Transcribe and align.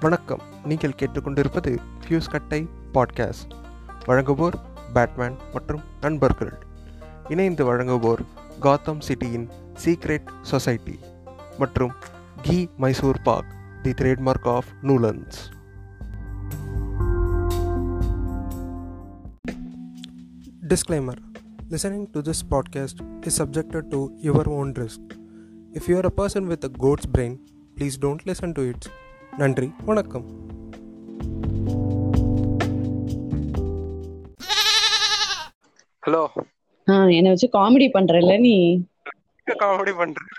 வணக்கம் 0.00 0.42
நீங்கள் 0.64 0.94
கேட்டுக்கொண்டிருப்பது 0.96 1.70
ஃபியூஸ் 2.02 2.28
கட்டை 2.28 2.58
பாட்காஸ்ட் 2.94 3.52
வழங்குவோர் 4.06 4.56
பேட்மேன் 4.94 5.38
மற்றும் 5.52 5.82
நண்பர்கள் 6.00 6.52
இணைந்து 7.28 7.64
வழங்குவோர் 7.64 8.22
காத்தம் 8.60 9.00
சிட்டியின் 9.00 9.46
சீக்ரெட் 9.84 10.28
சொசைட்டி 10.42 10.96
மற்றும் 11.58 11.94
ghee 12.42 12.68
Mysore 12.76 13.20
pak 13.22 13.50
the 13.82 13.90
trademark 13.90 14.48
of 14.48 14.70
நூலன்ஸ் 14.82 15.38
Disclaimer 20.70 21.16
Listening 21.70 22.06
to 22.08 22.22
this 22.22 22.42
podcast 22.44 23.26
is 23.26 23.34
subjected 23.34 23.90
to 23.90 24.00
your 24.18 24.48
own 24.48 24.72
risk. 24.74 25.00
If 25.72 25.88
you 25.88 25.96
are 25.96 26.06
a 26.06 26.10
person 26.12 26.46
with 26.46 26.64
a 26.64 26.68
goat's 26.68 27.06
brain, 27.06 27.34
please 27.76 27.96
don't 27.96 28.24
listen 28.26 28.52
to 28.54 28.62
it. 28.62 28.82
நன்றி 29.38 29.70
வணக்கம். 29.84 30.24
Hello. 36.06 36.22
என்ன 37.10 37.28
வச்சு 37.28 37.48
comedy 37.52 37.88
பண்றல 37.94 38.40
நீ? 38.40 38.54
Comedy 39.46 39.96
பண்றேன். 39.96 40.30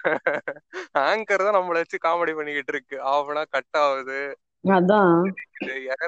anchor 0.99 1.43
தான் 1.43 1.57
நம்மள 1.57 1.79
வச்சு 1.79 1.97
comedy 1.97 2.35
பண்ணிக்கிட்டு 2.35 2.73
இருக்கு. 2.73 2.97
ஆவனா 3.03 3.43
கட் 3.49 3.77
ஆகுது. 3.77 4.19
அதான். 4.67 5.13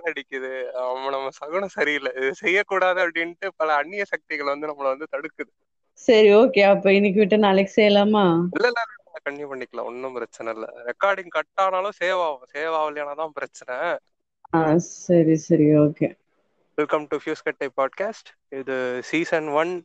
அடிக்குது. 0.09 0.53
அவன் 0.71 1.09
நம்ம 1.09 1.29
சகுனம் 1.29 1.75
சரியில்லை. 1.77 2.11
இது 2.15 2.33
செய்யக்கூடாது 2.33 2.99
அப்படின்ட்டு 3.07 3.49
பல 3.55 3.73
அந்நிய 3.73 4.05
சக்திகள் 4.05 4.51
வந்து 4.53 4.67
நம்மள 4.67 4.91
வந்து 4.93 5.07
தடுக்குது. 5.15 5.51
சரி 5.93 6.29
ஓகே 6.33 6.61
அப்ப 6.63 6.93
இன்னைக்கு 6.93 7.19
விட்டு 7.19 7.37
நாளைக்கு 7.37 7.81
செய்யலாமா? 7.81 8.25
இல்ல 8.51 8.67
இல்ல 8.67 8.81
கண்டினியூ 9.25 9.49
பண்ணிக்கலாம். 9.51 9.83
ஒன்றும் 9.83 10.13
பிரச்சனை 10.13 10.53
இல்ல. 10.53 10.65
ரெக்கார்டிங் 10.85 11.27
கட் 11.27 11.45
ஆனாலும் 11.55 11.97
சேவ் 12.03 12.21
ஆகும். 12.21 12.47
சேவ் 12.53 12.75
ஆகலையானா 12.81 13.15
தான் 13.15 13.31
பிரச்சனை. 13.31 13.97
ஆ 14.53 14.77
சரி 14.77 15.35
சரி. 15.35 15.63
Okay 15.63 16.15
welcome 16.77 17.07
to 17.07 17.17
fuse 17.17 17.43
Kattai 17.43 17.69
podcast 17.77 18.29
இது 18.49 18.99
season 19.03 19.47
one 19.47 19.83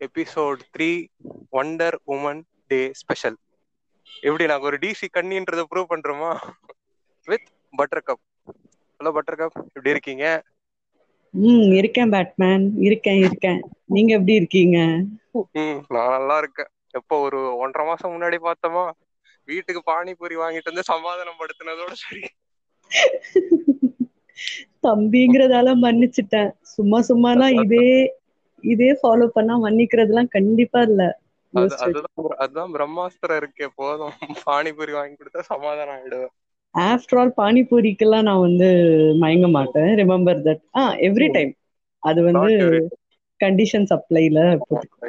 episode 0.00 0.60
three 0.76 1.06
wonder 1.52 1.96
woman 2.06 2.40
day 2.66 2.90
special 2.92 3.36
எப்படி 4.22 4.46
நாங்க 4.46 4.66
ஒரு 4.66 4.78
டிசி 4.78 5.06
கண்ணின்றதை 5.12 5.64
ப்ரூவ் 5.74 5.90
பண்றோமா? 5.90 6.30
With 7.24 7.48
butter 7.76 8.04
cup 8.06 8.24
hello 9.00 9.12
butter 9.12 9.38
cup 9.38 9.58
எப்படி 9.66 9.90
இருக்கீங்க? 9.90 10.42
ம் 11.30 11.72
இருக்கேன் 11.72 12.10
பேட்மேன் 12.10 12.64
இருக்கேன் 12.78 13.18
இருக்கேன். 13.18 13.60
நீங்க 13.84 14.12
எப்படி 14.12 14.34
இருக்கீங்க? 14.34 14.78
ம் 15.52 15.78
நான் 15.88 16.10
நல்லா 16.10 16.38
இருக்கேன். 16.38 16.70
எப்போ 16.94 17.14
ஒரு 17.26 17.40
ஒன்றரை 17.62 17.84
மாசம் 17.88 18.12
முன்னாடி 18.12 18.38
பார்த்தோமா 18.42 18.84
வீட்டுக்கு 19.48 19.82
பானிபூரி 19.86 20.36
வாங்கிட்டு 20.38 20.72
வந்து 20.72 20.90
சமாதானம் 20.90 21.40
படுத்தினதோட 21.40 21.92
சரி. 22.00 22.24
தம்பிங்கிறதால 24.84 25.74
மன்னிச்சிட்டேன். 25.82 26.50
சும்மா 26.72 26.98
சும்மானா 27.08 27.48
இதே 27.62 27.86
இதே 28.64 28.90
ஃபாலோ 28.98 29.26
பண்ணா 29.32 29.54
மன்னிக்கிறதுலாம் 29.62 30.34
கண்டிப்பா 30.36 30.80
இல்ல. 30.88 31.02
அது 31.54 31.74
அதுதான் 31.84 32.14
அதுதான் 32.38 32.72
பிரம்மாஸ்திரம் 32.74 33.40
இருக்கே 33.40 33.68
போதும். 33.74 34.16
பானிபூரி 34.46 34.94
வாங்கி 34.94 35.16
கொடுத்தா 35.16 35.42
சமாதானம் 35.50 35.96
ஆயிடுவேன். 35.96 36.34
ஆஃப்டர் 36.74 37.18
ஆல் 37.20 37.32
பானிபூரிக்கெல்லாம் 37.36 38.26
நான் 38.28 38.44
வந்து 38.44 38.68
மயங்க 39.20 39.48
மாட்டேன். 39.52 39.90
Remember 40.00 40.40
that 40.46 40.62
ah 40.76 40.84
every 41.08 41.28
time 41.34 41.52
அது 42.02 42.20
வந்து 42.28 42.52
கண்டிஷன்ஸ் 43.40 43.92
அப்ளைல 43.96 44.38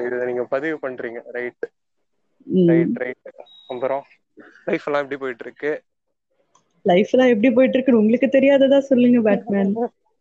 இது 0.03 0.19
நீங்க 0.29 0.43
பதிவு 0.53 0.77
பண்றீங்க. 0.83 1.19
ரைட் 1.37 1.65
ரைட் 2.67 2.97
ரைட் 3.01 3.29
அப்புறம் 3.71 4.03
லைஃப் 4.67 4.87
எல்லாம் 4.87 5.03
எப்படி 5.03 5.19
போயிட்டு 5.21 5.45
இருக்கு 5.47 5.71
லைஃப் 6.85 7.11
எல்லாம் 7.11 7.31
எப்படி 7.31 7.49
போயிட்டு 7.51 7.77
இருக்கு 7.77 7.99
உங்களுக்கு 7.99 8.27
தெரியாததா 8.35 8.79
சொல்லுங்க 8.87 9.19
பேட்மேன் 9.27 9.71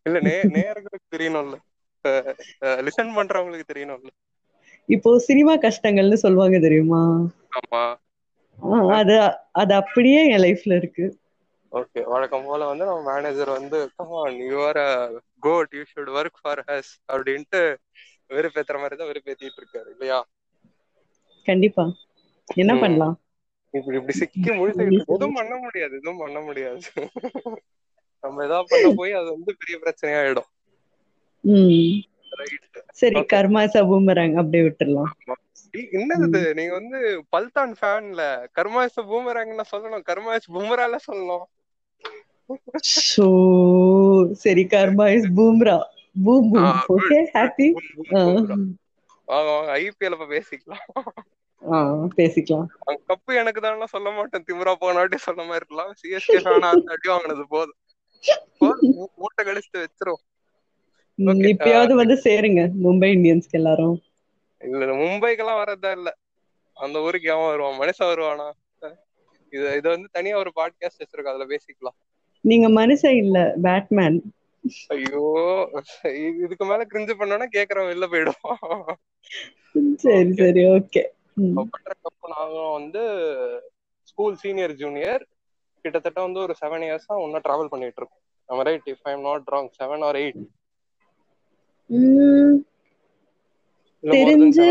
இல்ல 0.07 0.19
நே 0.25 0.35
நேர்களுக்கு 0.55 1.07
தெரியணும்ல. 1.15 1.57
லிசன் 2.87 3.15
பண்றவங்களுக்கு 3.17 3.71
தெரியணும்ல. 3.71 4.11
இப்போ 4.89 5.11
சினிமா 5.27 5.55
கஷ்டங்கள்னு 5.63 6.23
சொல்லுவாங்க 6.23 6.59
தெரியுமா? 6.61 7.03
ஆமா. 7.57 7.83
அது 8.99 9.15
அது 9.61 9.73
அப்படியே 9.81 10.21
என் 10.31 10.45
லைஃப்ல 10.45 10.77
இருக்கு. 10.77 11.07
ஓகே 11.73 12.01
வழக்கம் 12.09 12.47
போல 12.47 12.67
வந்து 12.71 12.85
நம்ம 12.87 13.05
மேனேஜர் 13.09 13.51
வந்து 13.55 13.79
come on 13.95 14.39
you 14.45 14.59
are 14.67 14.83
good 15.41 15.75
you 15.79 15.83
should 15.93 16.13
work 16.19 16.39
for 16.43 16.63
us 16.71 16.93
அப்படின்ட்டு 17.15 17.63
வெறுப்பேத்துற 18.35 18.77
மாதிரி 18.83 18.99
தான் 19.01 19.11
வெறுப்பேத்திட்டு 19.11 19.61
இருக்காரு 19.63 19.89
இல்லையா? 19.95 20.19
கண்டிப்பா. 21.49 21.85
என்ன 22.63 22.73
பண்ணலாம்? 22.83 23.17
இப்படி 23.75 23.97
இப்படி 23.99 24.17
சிக்கி 24.21 24.51
முழிச்சுக்கிட்டு 24.51 25.15
எதுவும் 25.15 25.39
பண்ண 25.41 25.55
முடியாது 25.65 25.93
எதுவும் 26.01 26.23
பண்ண 26.25 26.39
முடியாது. 26.49 26.81
நம்ம 28.25 28.45
ஏதாவது 28.47 28.71
பண்ண 28.71 28.89
போய் 29.01 29.13
அது 29.21 29.29
வந்து 29.37 29.53
பெரிய 29.61 29.77
பிரச்சனையாயிடும். 29.85 30.51
சரி 33.01 33.21
கர்மா 33.35 33.63
சபூமரங் 33.75 34.35
அப்படியே 34.41 34.65
விட்டுறலாம். 34.67 35.13
என்னது 35.99 36.41
நீங்க 36.59 36.73
வந்து 36.79 37.01
பல்தான் 37.35 37.73
ஃபேன்ல 37.81 38.23
கர்மாஸ் 38.59 38.99
பூமராங்னா 39.11 39.65
சொல்லணும். 39.75 40.05
கர்மாஸ் 40.11 40.49
பூமரால 40.55 40.97
சொல்லணும். 41.09 41.47
சோ 43.07 43.27
சரி 44.41 44.63
karma 44.67 45.07
is 45.11 45.29
Bumrah 45.37 45.77
boom 46.17 46.49
boom 46.53 46.79
okay 46.95 47.19
happy 47.35 47.69
வாங்க 49.29 49.49
வாங்க 49.51 49.71
ஐபிஎல் 49.81 50.17
அப்ப 50.17 50.27
பேசிக்கலாம் 50.29 50.85
பேசிக்கலாம் 52.17 52.69
கப்பு 53.09 53.33
எனக்கு 53.35 53.61
தான் 53.61 53.93
சொல்ல 53.95 54.09
மாட்டேன் 54.11 54.47
திமுறா 54.49 54.73
போனாட்டி 54.83 55.19
சொன்ன 55.19 55.45
மாதிரி 55.45 55.61
இருக்கலாம் 55.61 55.93
சிஎஸ்கே 56.01 56.39
ஃபேனா 56.45 56.71
அடி 56.95 57.09
வாங்கினது 57.13 57.47
போதும் 57.55 57.79
மூட்டை 59.19 59.43
கழிச்சுட்டு 59.43 59.85
வச்சிரும் 59.85 60.23
இப்பயாவது 61.49 61.95
வந்து 61.95 62.17
சேருங்க 62.27 62.63
மும்பை 62.85 63.11
இந்தியன்ஸ்க்கு 63.13 63.59
எல்லாரும் 63.61 63.97
இல்ல 64.61 64.95
மும்பைக்கெல்லாம் 65.03 65.61
வரதா 65.61 65.91
இல்ல 65.99 66.11
அந்த 66.77 66.97
ஊருக்கு 67.01 67.31
ஏன் 67.33 67.47
வருவான் 67.47 67.81
மனுஷன் 67.81 68.11
வருவானா 68.13 68.49
இது 69.53 69.65
இது 69.79 69.87
வந்து 69.89 70.09
தனியா 70.13 70.35
ஒரு 70.37 70.51
பாட்காஸ்ட் 70.57 71.03
வச்சிருக்கோம் 71.03 71.35
அதுல 71.35 71.47
பேசிக்கலாம் 71.49 71.99
நீங்க 72.45 72.67
மனுஷன் 72.77 73.19
இல்ல 73.23 73.39
பேட்மேன் 73.65 74.19
ஐயோ 74.95 75.23
இதுக்கு 76.41 76.65
மேல 76.67 76.83
கிரிஞ்சு 76.91 77.15
பண்ணோம்னா 77.17 77.47
கேக்குறவன் 77.55 77.91
வெளில 77.91 78.07
போயிடும் 78.11 78.45
சரி 80.03 80.33
சரி 80.39 80.63
ஓகே 80.73 81.03
கப்பு 81.57 82.29
நாங்களும் 82.33 82.77
வந்து 82.79 83.03
ஸ்கூல் 84.09 84.39
சீனியர் 84.41 84.75
ஜூனியர் 84.81 85.25
கிட்டத்தட்ட 85.85 86.19
வந்து 86.25 86.41
ஒரு 86.41 86.55
செவன் 86.61 86.85
இயர்ஸா 86.87 87.15
ஒன்னா 87.23 87.39
டிராவல் 87.45 87.73
பண்ணிட்டு 87.73 88.01
இருக்கோம். 88.01 88.17
நம்ம 88.49 88.65
right 88.69 88.89
if 88.93 89.05
I 89.05 89.13
am 89.13 89.27
not 89.29 89.47
wrong 89.55 89.71
seven 89.79 90.05
or 90.09 90.19
eight 90.21 90.41
தெரிஞ்சு 94.05 94.67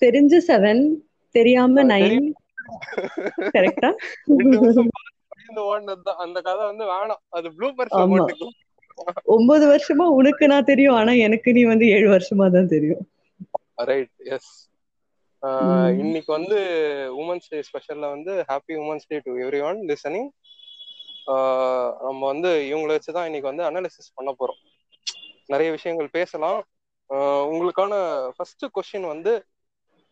தெரிஞ்சு 0.00 0.38
செவன் 0.46 0.82
தெரியாம 1.34 1.82
நைன் 1.90 2.18
கரெக்டா 3.54 3.90
அந்த 6.24 6.38
கதை 6.48 6.62
வந்து 6.70 6.84
வேணாம். 6.92 7.22
அது 7.28 7.48
ப்ளூ 7.54 7.68
ஒன்பது 9.34 9.64
வருஷமா 9.70 10.06
உனக்கு 10.18 10.44
நான் 10.52 10.68
தெரியும். 10.70 10.96
ஆனா 11.00 11.12
எனக்கு 11.26 11.52
நீ 11.56 11.62
வந்து 11.64 11.86
ஏழு 11.96 12.08
வருஷமா 12.14 12.46
தான் 12.56 12.72
தெரியும். 12.74 13.04
ரைட் 13.90 14.16
எஸ் 14.36 14.50
இன்னைக்கு 16.00 16.30
வந்து 16.38 16.56
உமன்ஸ் 17.20 17.50
டே 17.52 17.60
ஸ்பெஷல்ல 17.68 18.08
வந்து 18.14 18.32
happy 18.48 18.74
women's 18.82 19.08
day 19.08 19.18
to 19.24 19.32
everyone 19.68 19.78
listening 19.90 20.28
நம்ம 22.06 22.20
வந்து 22.32 22.50
இவங்களை 22.70 22.92
வச்சுதான் 22.96 23.28
இன்னைக்கு 23.28 23.50
வந்து 23.52 23.64
அனாலிசிஸ் 23.68 24.16
பண்ண 24.18 24.30
போறோம். 24.40 24.60
நிறைய 25.46 25.68
விஷயங்கள் 25.76 26.14
பேசலாம். 26.18 26.60
உங்களுக்கான 27.52 27.94
ஃபர்ஸ்ட் 28.36 28.64
கொஸ்டின் 28.76 29.06
வந்து 29.14 29.32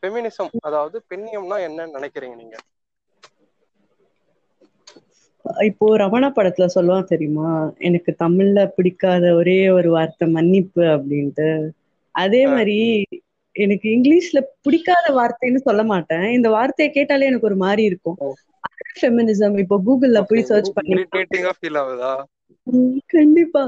ஃபெமினிசம் 0.03 0.51
அதாவது 0.69 0.97
பெண்ணியம்னா 1.11 1.57
என்னன்னு 1.67 1.97
நினைக்கிறீங்க 1.99 2.37
நீங்க? 2.43 2.57
இப்போ 5.67 5.87
ரமணா 5.97 6.29
படத்துல 6.35 6.67
சொல்லுவான் 6.75 7.11
தெரியுமா? 7.13 7.51
எனக்கு 7.79 8.11
தமிழ்ல 8.19 8.65
பிடிக்காத 8.77 9.25
ஒரே 9.35 9.59
ஒரு 9.71 9.91
வார்த்தை 9.91 10.27
மன்னிப்பு 10.29 10.83
அப்படின்ட்டு. 10.95 11.49
அதே 12.15 12.43
மாதிரி 12.47 12.77
எனக்கு 13.57 13.87
இங்கிலீஷ்ல 13.97 14.41
பிடிக்காத 14.63 15.07
வார்த்தைன்னு 15.15 15.61
சொல்ல 15.63 15.83
மாட்டேன். 15.85 16.27
இந்த 16.37 16.49
வார்த்தையை 16.51 16.91
கேட்டாலே 16.93 17.29
எனக்கு 17.31 17.51
ஒரு 17.51 17.59
மாதிரி 17.59 17.85
இருக்கும். 17.85 18.19
ஃபெமினிசம் 19.01 19.57
இப்போ 19.63 19.77
கூகுள்ல 19.87 20.21
போய் 20.29 20.49
சர்ச் 20.51 20.71
பண்ணி 20.77 20.95
கண்டிப்பா. 23.13 23.63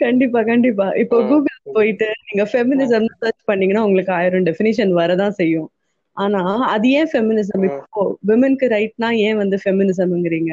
கண்டிப்பா 0.00 0.40
கண்டிப்பா. 0.42 0.86
இப்போ 1.02 1.16
கூகுள் 1.28 1.46
போயிட்டு 1.72 2.06
நீங்க 2.26 2.44
ஃபெமினிசம் 2.52 3.06
சர்ச் 3.22 3.42
பண்ணீங்கன்னா 3.44 3.84
உங்களுக்கு 3.84 4.12
ஆயிரம் 4.12 4.46
டெபினிஷன் 4.48 4.92
வரதான் 5.00 5.36
செய்யும். 5.40 5.68
ஆனா 6.16 6.40
அது 6.74 6.88
ஏன் 6.90 7.10
ஃபெமினிசம் 7.12 7.64
இப்போ 7.68 8.00
விமனுக்கு 8.28 8.66
ரைட்னா 8.68 9.08
ஏன் 9.26 9.40
வந்து 9.42 9.56
ஃபெமினிசம்ங்கிறீங்க 9.62 10.52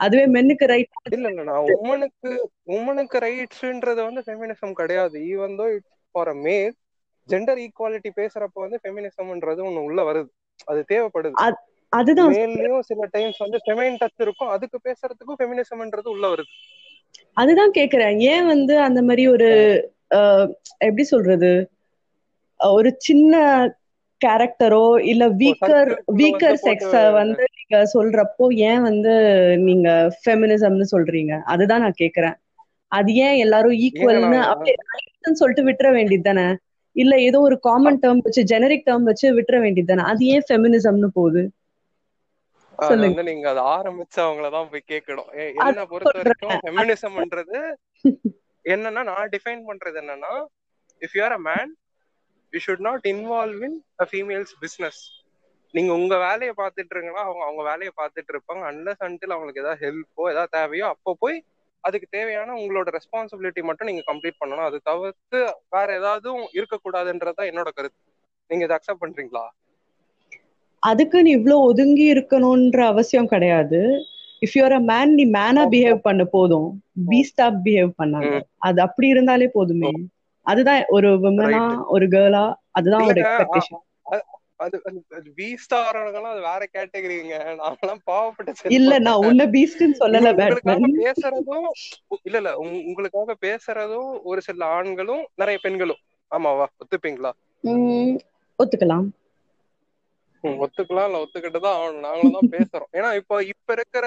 அதுவே 0.00 0.24
மென்னுக்கு 0.34 0.66
ரைட் 0.68 0.90
இல்ல 1.10 1.26
இல்ல 1.30 1.42
உமனுக்கு 1.74 2.30
உமனுக்கு 2.74 3.16
ரைட்ஸ்ன்றது 3.24 4.00
வந்து 4.06 4.20
ஃபெமினிசம் 4.26 4.78
கிடையாது. 4.80 5.16
Even 5.30 5.56
though 5.56 5.66
it's 5.74 5.94
for 6.14 6.30
a 6.30 6.38
மேல் 6.42 6.72
ஜெண்டர் 7.28 7.60
ஈக்குவாலிட்டி 7.64 8.10
பேசுறப்ப 8.16 8.64
வந்து 8.64 8.80
ஃபெமினிசம்ன்றது 8.82 9.60
ஒண்ணு 9.66 9.82
உள்ள 9.84 10.00
வருது. 10.04 10.30
அது 10.68 10.80
தேவைப்படுது. 10.88 11.38
அதுதான். 11.92 12.36
மேல்லயும் 12.44 12.86
சில 12.88 13.06
டைம்ஸ் 13.14 13.38
வந்து 13.38 13.58
ஃபெமைன் 13.64 13.98
டச் 14.00 14.22
இருக்கும். 14.26 14.52
அதுக்கு 14.54 14.78
பேசுறதுக்கும் 14.86 15.38
ஃபெமினிசம்ன்றது 15.38 16.08
உள்ள 16.08 16.26
வருது. 16.28 16.52
அதுதான் 17.36 17.74
கேக்குறேன். 17.76 18.16
ஏன் 18.30 18.46
வந்து 18.46 18.74
அந்த 18.86 19.00
மாதிரி 19.04 19.24
ஒரு 19.32 19.48
எப்படி 20.86 21.04
சொல்றது? 21.06 21.52
ஒரு 22.60 22.90
சின்ன 23.00 23.32
கேரக்டரோ 24.24 24.82
இல்ல 25.10 25.24
வீக்கர் 25.40 25.90
வீக்கர் 26.18 26.58
செக்ஸ 26.62 26.90
வந்து 27.16 27.42
நீங்க 27.58 27.76
சொல்றப்போ 27.94 28.44
ஏன் 28.64 28.82
வந்து 28.82 29.12
நீங்க 29.66 29.88
ஃபெமினிசம்னு 30.18 30.86
சொல்றீங்க? 30.92 31.32
அதுதான் 31.52 31.84
நான் 31.84 32.00
கேக்குறேன். 32.02 32.36
அது 32.92 33.10
ஏன் 33.18 33.36
எல்லாரும் 33.44 33.78
ஈக்குவல்னு 33.84 34.40
சொல்லிட்டு 35.34 35.62
விட்டுற 35.68 35.88
வேண்டியது 35.96 36.24
தானே? 36.24 36.46
இல்ல 36.96 37.14
ஏதோ 37.26 37.38
ஒரு 37.40 37.56
காமன் 37.66 38.00
டேர்ம் 38.00 38.22
வச்சு 38.26 38.42
ஜெனரிக் 38.50 38.84
டேர்ம் 38.84 39.08
வச்சு 39.10 39.26
விட்டுற 39.38 39.56
வேண்டியது 39.64 39.90
தானே? 39.92 40.04
அது 40.10 40.24
ஏன் 40.32 40.46
ஃபெமினிசம்னு 40.48 41.10
போகுது? 41.16 41.42
சொல்லுங்க. 42.78 43.08
வந்து 43.08 43.24
நீங்க 43.28 43.46
அதை 43.50 43.62
ஆரம்பிச்சவங்கள 43.74 44.48
தான் 44.52 44.70
போய் 44.70 44.82
கேட்கணும் 44.86 45.30
என்ன 45.62 45.84
பொறுத்த 45.90 46.14
சொல்றேன். 46.14 46.20
வரைக்கும் 46.20 46.60
ஃபெமினிசம்ன்றது 46.62 47.58
என்னன்னா 48.64 49.02
நான் 49.08 49.32
டிஃபைன் 49.34 49.62
பண்றது 49.68 49.98
என்னன்னா 50.02 50.32
if 51.02 51.16
you 51.16 51.22
are 51.24 51.36
a 51.36 51.42
man 51.46 51.72
you 52.54 52.60
should 52.64 52.86
not 52.86 53.06
involve 53.12 53.62
in 53.68 53.76
a 53.98 54.06
females 54.10 54.54
business 54.62 55.00
நீங்க 55.74 55.90
உங்க 55.96 56.14
வேலையை 56.22 56.52
பார்த்துட்டு 56.58 56.94
இருங்கன்னா 56.94 57.22
அவங்க 57.24 57.42
அவங்க 57.46 57.62
வேலையை 57.68 57.92
பார்த்துட்டு 57.94 58.32
இருப்பாங்க 58.34 58.62
அன்லஸ் 58.68 59.02
அன்டில் 59.06 59.34
அவங்களுக்கு 59.34 59.62
ஏதாவது 59.64 59.82
ஹெல்ப்போ 59.84 60.24
ஏதாவது 60.32 60.52
தேவையோ 60.52 60.86
அப்போ 60.94 61.12
போய் 61.22 61.38
அதுக்கு 61.84 62.06
தேவையான 62.10 62.54
உங்களோட 62.58 62.88
ரெஸ்பான்சிபிலிட்டி 62.96 63.62
மட்டும் 63.68 63.88
நீங்க 63.88 64.02
கம்ப்ளீட் 64.06 64.40
பண்ணணும். 64.40 64.68
அது 64.68 64.78
தவிர்த்து 64.88 65.40
வேற 65.74 65.88
ஏதாவது 66.00 66.28
இருக்கக்கூடாதுன்றதுதான் 66.58 67.50
என்னோட 67.50 67.70
கருத்து. 67.72 68.00
நீங்க 68.50 68.64
இதை 68.66 68.76
அக்செப்ட் 68.76 69.02
பண்றீங்களா? 69.02 69.44
அதுக்குன்னு 70.82 71.30
இவ்ளோ 71.36 71.56
ஒதுங்கி 71.68 72.04
இருக்கணும்ன்ற 72.12 72.80
அவசியம் 72.90 73.30
கிடையாது. 73.30 73.80
இஃப் 74.42 74.56
யூஆர் 74.56 74.74
அ 74.74 74.82
மேன் 74.88 75.12
நீ 75.14 75.24
மேனா 75.32 75.62
பிஹேவ் 75.72 75.98
பண்ண 76.04 76.24
போதும். 76.34 76.68
பீஸ்டா 77.08 77.46
பிஹேவ் 77.64 77.92
பண்ணாங்க 78.00 78.34
அது 78.66 78.78
அப்படி 78.86 79.08
இருந்தாலே 79.14 79.48
போதுமே. 79.54 79.92
அதுதான் 80.46 80.82
ஒரு 80.88 81.08
விமனா 81.20 81.60
ஒரு 81.88 82.06
கேர்ளா 82.08 82.44
அதுதான் 82.70 83.04
ஒரு 83.04 83.20
எக்ஸ்பெக்டேஷன் 83.22 83.82
அது 84.56 84.76
அது 85.14 85.28
பீஸ்டா 85.38 85.78
வரவங்கலாம் 85.86 86.32
அது 86.32 86.42
வேற 86.42 86.62
கேட்டகரிங்க 86.74 87.36
நான்லாம் 87.58 88.02
பாவப்பட்ட 88.06 88.50
இல்ல 88.70 88.90
செல்வம். 88.90 89.04
நான் 89.06 89.24
உன்ன 89.24 89.46
பீஸ்ட்னு 89.46 89.98
சொல்லல 89.98 90.30
உங்களுக்காக 90.32 90.60
பேட்மேன் 90.66 91.00
பேசுறதும் 91.00 91.66
இல்ல 92.20 92.36
இல்ல 92.38 92.52
உங்க- 92.56 92.84
உங்களுக்காக 92.84 93.36
பேசுறதும் 93.40 94.12
ஒரு 94.24 94.42
சில 94.42 94.64
ஆண்களும் 94.74 95.24
நிறைய 95.34 95.58
பெண்களும். 95.62 96.00
ஆமாவா 96.30 96.66
ஒத்துப்பீங்களா? 96.80 97.32
ஒத்துக்கலாம். 98.58 99.06
ஒத்துக்கலாம் 100.60 101.06
இல்ல 101.06 101.22
ஒத்துக்கிட்டு 101.24 101.60
தான் 101.60 101.76
ஆகணும். 101.76 102.00
நாங்களும் 102.00 102.36
தான் 102.38 102.52
பேசுறோம். 102.52 102.90
ஏன்னா 102.92 103.14
இப்போ 103.16 103.42
இப்ப 103.44 103.72
இருக்கிற 103.72 104.06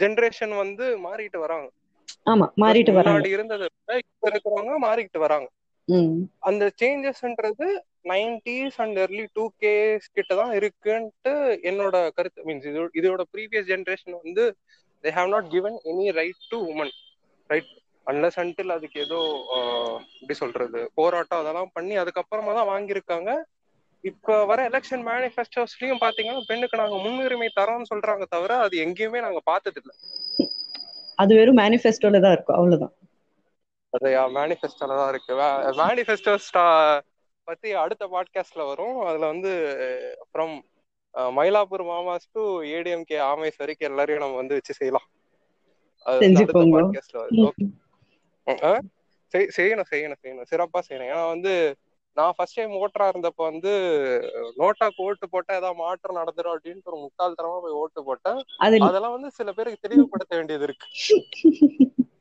ஜெனரேஷன் 0.00 0.56
வந்து 0.56 0.84
மாறிட்டு 0.98 1.38
வராங்க. 1.38 1.68
ஆமா 2.26 2.46
மாறிட்டு 2.62 2.92
வராங்க. 2.92 3.16
முன்னாடி 3.16 3.32
இருந்ததை 3.32 3.66
விட 3.70 3.98
இப்ப 4.04 4.30
இருக்கிறவங்க 4.30 4.76
மாறிக்கிட்டு 4.86 5.18
வராங்க. 5.18 5.48
அந்த 6.42 6.64
சேஞ்சஸ்ன்றது 6.80 7.66
nineties 8.10 8.78
and 8.82 8.96
early 9.02 9.26
two 9.36 9.44
Ks 9.62 10.06
கிட்ட 10.16 10.32
தான் 10.40 10.52
இருக்குன்ட்டு 10.58 11.32
என்னோட 11.70 11.96
கருத்து. 12.16 12.44
மீன்ஸ் 12.48 12.68
இதோட 12.70 12.88
இதோட 13.00 13.22
ப்ரீவியஸ் 13.34 13.70
ஜென்ரேஷன் 13.72 14.16
வந்து 14.20 14.44
they 15.04 15.12
have 15.16 15.32
not 15.34 15.48
given 15.54 15.74
any 15.90 16.06
right 16.20 16.44
to 16.50 16.58
woman 16.72 16.92
right 17.50 17.70
unless 18.06 18.38
until 18.42 18.74
அதுக்கு 18.76 18.98
ஏதோ 19.06 19.18
எப்படி 20.20 20.34
சொல்றது 20.42 20.80
போராட்டம் 20.94 21.42
அதெல்லாம் 21.42 21.74
பண்ணி 21.74 21.94
அதுக்கப்புறமா 22.02 22.54
தான் 22.58 22.70
வாங்கியிருக்காங்க. 22.72 23.30
இப்ப 24.04 24.36
வர 24.46 24.58
எலெக்ஷன் 24.70 25.04
மேனிஃபெஸ்டோஸ்லயும் 25.06 26.02
பாத்தீங்கன்னா 26.02 26.42
பெண்ணுக்கு 26.48 26.80
நாங்க 26.82 26.96
முன்னுரிமை 27.04 27.48
தரோம்னு 27.58 27.90
சொல்றாங்க 27.92 28.24
தவிர 28.34 28.58
அது 28.64 28.76
எங்கேயுமே 28.84 29.20
நாங்க 29.26 29.40
பார்த்தது 29.44 29.80
இல்ல 29.82 29.92
அது 31.18 31.32
வெறும் 31.38 31.60
மேனிஃபெஸ்டோல 31.60 32.20
தான் 32.20 32.34
இருக்கும் 32.36 32.58
அவ்வளவுதான். 32.58 32.94
அது 33.94 34.08
மேனிஃபெஸ்டோல 34.36 34.96
தான் 35.00 35.10
இருக்கு. 35.12 35.32
மேனிஃபெஸ்டோஸ் 35.80 36.48
பத்தி 37.48 37.72
அடுத்த 37.82 38.04
பாட்காஸ்ட்ல 38.06 38.62
வரும். 38.66 39.00
அதுல 39.00 39.26
வந்து 39.26 39.50
ஃப்ரம் 40.30 40.54
மயிலாப்பூர் 41.38 41.84
மாமாஸ் 41.90 42.30
டு 42.32 42.42
ஏடிஎம்கே 42.74 43.18
ஆமேஸ் 43.32 43.58
வரைக்கும் 43.58 43.90
எல்லாரையும் 43.90 44.22
நம்ம 44.24 44.36
வந்து 44.36 44.54
வச்சு 44.54 44.74
செய்யலாம். 44.74 45.06
செய்யணும் 49.56 49.88
செய்யணும் 49.92 50.20
செய்யணும். 50.22 50.48
சிறப்பா 50.52 50.80
செய்யணும். 50.88 51.10
ஏன்னா 51.12 51.28
வந்து 51.28 51.52
நான் 52.16 52.34
ஃபர்ஸ்ட் 52.36 52.54
டைம் 52.54 52.74
ஓட்டரா 52.80 53.06
இருந்தப்ப 53.12 53.42
வந்து 53.50 53.72
நோட்டாக்கு 54.58 55.04
ஓட்டு 55.06 55.28
போட்டா 55.28 55.52
ஏதாவது 55.54 55.78
மாற்றம் 55.78 56.16
நடந்துரும் 56.16 56.54
அப்படின்ட்டு 56.54 56.90
ஒரு 56.92 57.00
முட்டாள்தனமா 57.00 57.60
போய் 57.60 57.78
ஓட்டு 57.82 58.04
போட்டேன். 58.04 58.40
அது 58.58 58.78
அதெல்லாம் 58.80 59.12
வந்து 59.12 59.30
சில 59.30 59.52
பேருக்கு 59.52 59.84
தெளிவுபடுத்த 59.86 60.36
வேண்டியது 60.36 60.64
இருக்கு. 60.64 60.88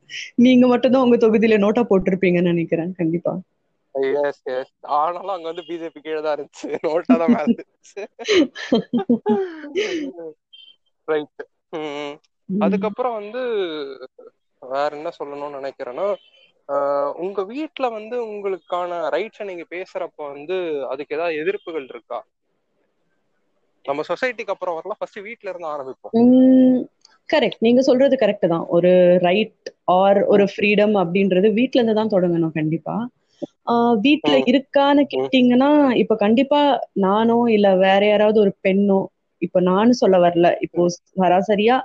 நீங்க 0.44 0.66
மட்டும்தான் 0.68 1.06
உங்க 1.06 1.18
தொகுதியில 1.18 1.58
நோட்டா 1.60 1.84
போட்டிருப்பீங்கன்னு 1.90 2.54
நினைக்கிறேன் 2.54 2.94
கண்டிப்பா. 2.94 3.34
எஸ் 4.22 4.42
எஸ் 4.54 4.72
ஆனாலும் 4.98 5.34
அங்க 5.34 5.48
வந்து 5.50 5.66
பிஜேபி 5.68 6.00
கீழே 6.02 6.22
தான் 6.22 6.36
இருந்துச்சு. 6.36 6.70
நோட்டா 6.86 7.16
தான் 7.22 7.34
மேல 7.34 7.52
ரைட். 11.08 11.44
அதுக்கப்புறம் 12.50 13.18
வந்து 13.20 13.42
வேற 14.62 14.90
என்ன 14.98 15.10
சொல்லணும்னு 15.18 15.60
நினைக்கிறேன்னா 15.60 16.08
உங்க 17.24 17.40
வீட்ல 17.50 17.86
வந்து 17.90 18.16
உங்களுக்கான 18.28 19.00
ரைட்ஸை 19.16 19.46
நீங்க 19.46 19.66
பேசுறப்ப 19.72 20.28
வந்து 20.30 20.58
அதுக்கு 20.92 21.16
ஏதாவது 21.18 21.40
எதிர்ப்புகள் 21.42 21.88
இருக்கா? 21.94 22.20
நம்ம 23.86 24.02
சொசைட்டிக்கு 24.08 24.54
அப்புறம் 24.54 24.76
வரலாம். 24.76 25.00
ஃபர்ஸ்ட் 25.00 25.20
வீட்ல 25.26 25.52
இருந்து 25.52 25.72
ஆரம்பிப்போம். 25.72 26.16
கரெக்ட் 27.30 27.60
நீங்க 27.60 27.82
சொல்றது 27.82 28.16
கரெக்ட் 28.16 28.48
தான். 28.48 28.66
ஒரு 28.70 28.92
ரைட் 29.24 29.70
ஆர் 29.88 30.20
ஒரு 30.28 30.46
ஃப்ரீடம் 30.52 30.96
அப்படின்றது 31.02 31.48
வீட்ல 31.58 31.80
இருந்து 31.80 32.00
தான் 32.00 32.14
தொடங்கணும் 32.14 32.56
கண்டிப்பா. 32.56 32.96
ம். 34.26 34.48
இருக்கான்னு 34.52 35.04
கேட்டீங்கன்னா 35.12 35.70
இப்ப 36.04 36.16
கண்டிப்பா 36.18 36.62
நானோ 37.06 37.40
இல்ல 37.50 37.68
வேற 37.84 38.02
யாராவது 38.06 38.38
ஒரு 38.40 38.54
பெண்ணோ 38.62 39.00
இப்ப 39.42 39.60
நானும் 39.64 40.00
சொல்ல 40.02 40.18
வரல. 40.20 40.48
இப்போ 40.66 40.82
சராசரியா 41.14 41.78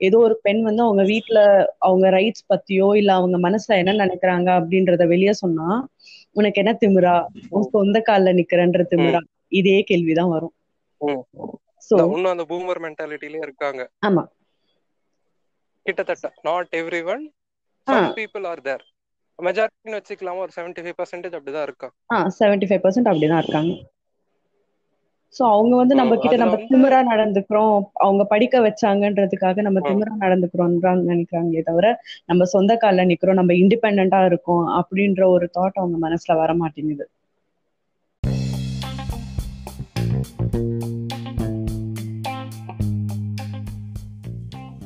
ஏதோ 0.00 0.16
ஒரு 0.20 0.34
பெண் 0.42 0.60
வந்து 0.62 0.82
அவங்க 0.82 1.02
வீட்ல 1.10 1.38
அவங்க 1.86 2.06
ரைட்ஸ் 2.12 2.44
பத்தியோ 2.50 2.88
இல்ல 2.96 3.10
அவங்க 3.14 3.36
மனசுல 3.46 3.78
என்ன 3.82 3.94
நினைக்கிறாங்க 4.02 4.48
அப்படின்றத 4.58 5.04
வெளிய 5.12 5.32
சொன்னா 5.38 5.68
உனக்கு 6.36 6.60
என்ன 6.62 6.72
திமிரா? 6.80 7.16
உன் 7.50 7.70
சொந்த 7.70 7.98
கால்ல 8.08 8.34
நிக்கிறன்ற 8.38 8.82
திமிரா? 8.90 9.20
இதே 9.52 9.78
கேள்விதான் 9.88 10.32
வரும். 10.34 10.54
ம். 11.00 11.22
சோ 11.88 11.96
இந்த 11.96 12.04
இன்னும் 12.10 12.32
அந்த 12.32 12.44
பூமர் 12.50 12.82
மென்டாலிட்டிலே 12.84 13.40
இருக்காங்க. 13.44 13.82
ஆமா. 14.02 14.24
கிட்டத்தட்ட 15.86 16.28
not 16.42 16.68
everyone 17.08 17.24
some 17.86 18.08
people 18.16 18.46
are 18.50 18.62
there 18.62 18.84
மெஜாரிட்டின்னு 19.38 19.98
வச்சுக்கலாமா 19.98 20.44
ஒரு 20.44 20.54
செவன்டி 20.56 20.82
ஃபைவ் 20.84 20.98
பர்சன்டேஜ் 20.98 21.38
அப்படிதான் 21.38 21.66
இருக்கா? 21.66 21.88
ஆ 22.10 22.20
செவன்டி 22.36 22.66
ஃபைவ் 22.68 22.82
பர்சன்ட் 22.84 23.10
அப்படிதான் 23.10 23.42
இருக்காங்க. 23.42 23.72
சோ 25.34 25.42
அவங்க 25.50 25.74
வந்து 25.76 25.94
நம்ம 25.98 26.14
கிட்ட 26.16 26.36
நம்ம 26.40 26.56
திமிரா 26.64 26.98
நடந்துக்கிறோம். 27.08 27.74
அவங்க 28.04 28.22
படிக்க 28.28 28.60
வச்சாங்கன்றதுக்காக 28.64 29.64
நம்ம. 29.66 29.80
திமிரா 29.82 30.12
நடந்துக்கிறோம்ன்றாங்க 30.22 31.02
நினைக்கிறாங்களே 31.10 31.62
தவிர 31.64 31.88
நம்ம 32.28 32.48
சொந்த 32.52 32.74
கால்ல 32.78 33.08
நிக்கிறோம் 33.10 33.40
நம்ம 33.40 33.56
இண்டிபெண்டா 33.62 34.20
இருக்கோம் 34.30 34.64
அப்படின்ற 34.78 35.22
ஒரு 35.34 35.48
தாட் 35.52 35.80
அவங்க 35.82 35.98
மனசுல 36.02 36.36
வர 36.38 36.54
மாட்டேங்குது 36.56 37.06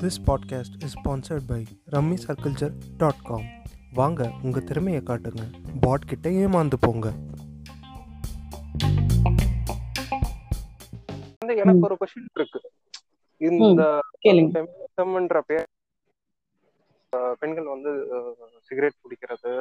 This 0.03 0.17
podcast 0.29 0.73
is 0.85 0.93
sponsored 0.99 1.43
by 1.51 1.59
rummycirculture.com 1.95 3.43
வாங்க 3.99 4.29
உங்க 4.43 4.61
திறமையை 4.61 5.01
காட்டுங்க. 5.03 5.43
பாட் 5.81 6.07
கிட்ட 6.11 6.29
ஏமாந்து 6.43 6.77
போங்க. 6.81 7.09
வந்து 11.39 11.57
எனக்கு 11.63 11.85
ஒரு 11.89 11.97
கொஸ்டின் 12.01 12.31
இருக்கு. 12.35 12.61
இந்த 13.39 13.85
ஃபெமினிசம்ன்ற 14.23 15.43
பேர் 15.51 15.69
பெண்கள் 17.43 17.69
வந்து 17.75 17.93
சிகரெட் 18.61 19.01
குடிக்கிறது 19.03 19.55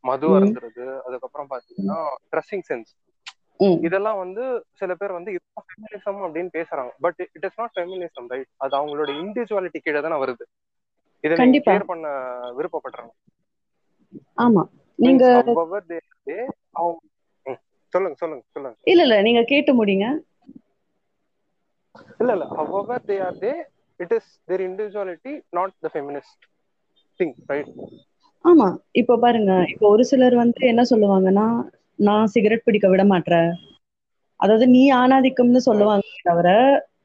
மது. 0.00 0.28
அருந்துறது 0.38 0.86
அதுக்கப்புறம் 1.08 1.50
பாத்தீங்கன்னா 1.54 1.98
ட்ரெஸ்ஸிங் 2.32 2.66
சென்ஸ் 2.70 2.92
இதெல்லாம் 3.86 4.18
வந்து 4.18 4.42
சில 4.80 4.94
பேர் 4.94 5.16
வந்து 5.18 5.30
ஃபெமினிசம் 5.58 6.20
அப்படின்னு 6.26 6.52
பேசுறாங்க. 6.58 6.92
But 7.00 7.20
it 7.36 7.46
is 7.48 7.58
not 7.58 7.74
feminism 7.76 8.28
right 8.28 8.50
அது 8.56 8.74
அவங்களோட 8.80 9.10
இண்டிவிஜுவாலிட்டி 9.22 9.80
கீழே 9.82 10.00
தானே 10.00 10.18
வருது. 10.24 10.44
இதை. 11.24 11.36
கிளியர் 11.58 11.90
பண்ண 11.90 12.06
விருப்பப்படுறாங்க 12.58 13.12
ஆமா. 14.38 14.62
நீங்க 14.98 15.24
சொல்லுங்க 17.92 18.16
சொல்லுங்க 18.16 18.44
சொல்லுங்க. 18.54 18.76
இல்ல 18.84 19.02
இல்ல 19.02 19.16
நீங்க 19.22 19.40
கேட்டு 19.44 19.72
முடிங்க. 19.74 20.06
இல்ல 22.20 22.32
இல்ல 22.32 22.46
however 22.58 22.96
they 23.08 23.18
are 23.18 23.34
they 23.40 23.54
it 24.00 24.12
is 24.12 24.26
their 24.48 24.60
individuality 24.60 25.34
not 25.52 25.70
the 25.84 25.90
feminist 25.96 26.38
thing 27.20 27.32
right? 27.48 27.68
ஆமா. 28.44 28.68
இப்ப 28.92 29.16
பாருங்க 29.16 29.52
இப்ப 29.68 29.84
ஒரு 29.88 30.04
சிலர் 30.04 30.34
வந்து 30.34 30.66
என்ன 30.66 30.82
சொல்லுவாங்கன்னா 30.90 31.46
நான் 31.98 32.32
சிகரெட் 32.34 32.64
பிடிக்க 32.64 32.86
விட 32.90 33.02
மாட்டேன் 33.06 33.50
அதாவது 34.40 34.66
நீ 34.68 34.82
ஆணாதிக்கம்னு 34.94 35.60
சொல்லுவாங்க 35.66 36.00
தவிர 36.22 36.48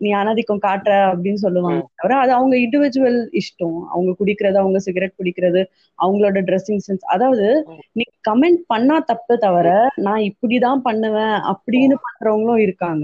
நீ 0.01 0.09
அனாதிக்கம் 0.17 0.63
காட்டுற 0.63 0.93
அப்படின்னு 1.11 1.39
சொல்லுவாங்க 1.43 1.81
தவிர 1.93 2.15
அது 2.23 2.31
அவங்க 2.35 2.55
இண்டிவிஜுவல் 2.63 3.19
இஷ்டம். 3.39 3.77
அவங்க 3.87 4.11
குடிக்கிறது 4.19 4.57
அவங்க 4.57 4.79
சிகரெட் 4.85 5.17
குடிக்கிறது 5.19 5.61
அவங்களோட 5.99 6.41
ட்ரெஸ்ஸிங் 6.47 6.83
சென்ஸ் 6.85 7.05
அதாவது 7.13 7.47
நீ 7.95 8.05
கமெண்ட் 8.29 8.61
பண்ணா 8.67 8.97
தப்பு 9.11 9.35
தவிர 9.39 9.67
நான் 10.05 10.27
இப்படிதான் 10.29 10.85
பண்ணுவேன் 10.87 11.37
அப்படின்னு 11.51 11.97
பண்றவங்களும் 12.05 12.63
இருக்காங்க. 12.65 13.03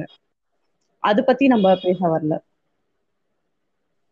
அது 1.03 1.21
பத்தி 1.25 1.45
நம்ம 1.49 1.75
பேச 1.83 1.99
வரல. 2.09 2.33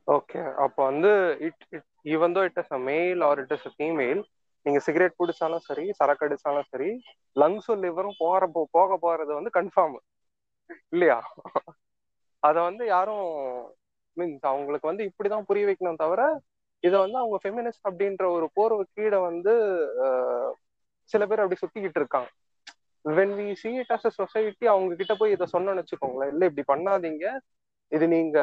ஓகே 0.08 0.40
அப்போ 0.66 0.82
வந்து 0.88 1.12
it 1.48 1.64
it 1.72 1.86
even 2.14 2.36
though 2.36 2.44
it 2.48 2.60
is 2.62 2.74
a 2.74 2.82
male 2.86 3.22
or 3.28 3.42
it 3.44 3.54
is 3.56 3.68
a 3.68 3.74
female 3.76 4.22
நீங்க 4.66 4.80
சிகரெட் 4.86 5.20
குடிச்சாலும் 5.20 5.66
சரி 5.68 5.86
சரக்கு 6.00 6.26
அடிச்சாலும் 6.28 6.70
சரி 6.72 6.90
லங்ஸும் 7.36 7.84
லிவரும் 7.86 8.20
போற 8.22 8.42
போக 8.74 8.98
போறது 9.06 9.32
வந்து 9.40 9.52
கன்ஃபார்ம் 9.58 9.98
இல்லையா? 10.94 11.18
அத 12.44 12.56
வந்து 12.68 12.84
யாரும் 12.88 13.26
மீன்ஸ் 14.18 14.46
அவங்களுக்கு 14.52 14.90
வந்து 14.90 15.08
இப்படிதான் 15.10 15.48
புரிய 15.50 15.66
வைக்கணும் 15.68 16.02
தவிர 16.04 16.22
இதை 16.84 16.98
வந்து 17.04 17.18
அவங்க 17.22 17.38
ஃபெமினிஸ்ட் 17.44 17.88
அப்படின்ற 17.90 18.24
ஒரு 18.36 18.46
போர்வை 18.58 18.86
கீழே 18.90 19.20
வந்து 19.28 19.54
சில 21.12 21.26
பேர் 21.30 21.44
அப்படி 21.44 21.62
சுத்திக்கிட்டு 21.62 22.00
இருக்காங்க. 22.02 22.30
When 23.06 23.34
we 23.38 23.48
see 23.62 23.70
it 23.82 23.94
as 23.96 24.08
a 24.10 24.12
society 24.20 24.66
அவங்க 24.68 24.96
கிட்ட 24.96 25.14
போய் 25.16 25.36
இதை 25.36 25.46
சொன்னோம்னு 25.54 25.82
வச்சுக்கோங்களேன். 25.82 26.32
இல்லை 26.34 26.48
இப்படி 26.50 26.66
பண்ணாதீங்க. 26.72 27.26
இது 27.92 28.06
நீங்க 28.08 28.38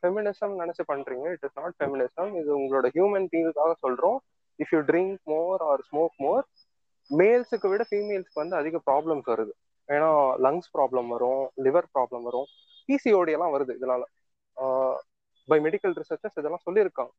ஃபெமினிசம் 0.00 0.54
நினைச்சு 0.60 0.82
பண்றீங்க. 0.92 1.26
இட் 1.34 1.44
இஸ் 1.44 1.58
நாட் 1.60 1.76
ஃபெமினிசம் 1.78 2.30
இது 2.40 2.50
உங்களோட 2.58 2.88
ஹியூமன் 2.96 3.28
பீங்காக 3.32 3.72
சொல்றோம். 3.84 4.18
If 4.58 4.72
you 4.74 4.80
drink 4.90 5.18
more 5.34 5.62
or 5.70 5.82
smoke 5.88 6.16
more 6.26 6.44
மேல்ஸுக்கு 7.10 7.68
விட 7.72 7.82
ஃபீமேல்ஸ்க்கு 7.90 8.42
வந்து 8.42 8.56
அதிக 8.60 8.80
ப்ராப்ளம்ஸ் 8.90 9.28
வருது. 9.32 9.52
ஏன்னா 9.88 10.10
லங்ஸ் 10.46 10.70
ப்ராப்ளம் 10.76 11.08
வரும் 11.14 11.42
லிவர் 11.66 11.88
ப்ராப்ளம் 11.96 12.24
வரும் 12.28 12.48
பிசிஓடி 12.88 13.34
எல்லாம் 13.36 13.54
வருது 13.56 13.72
இதனால. 13.78 14.02
பை 15.48 15.58
மெடிக்கல் 15.66 15.94
ரிசர்ச்சர்ஸ் 16.00 16.38
இதெல்லாம் 16.40 16.66
சொல்லியிருக்காங்க. 16.66 17.12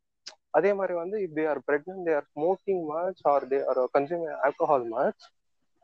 அதே 0.58 0.72
மாதிரி 0.74 0.94
வந்து 1.02 1.18
if 1.26 1.36
they 1.38 1.44
are 1.52 1.62
pregnant 1.70 2.06
they 2.08 2.14
are 2.20 2.28
smoking 2.34 2.84
much 2.92 3.22
or 3.34 3.46
they 3.54 3.60
are 3.72 3.82
consuming 3.98 4.38
alcohol 4.48 4.86
much 4.96 5.26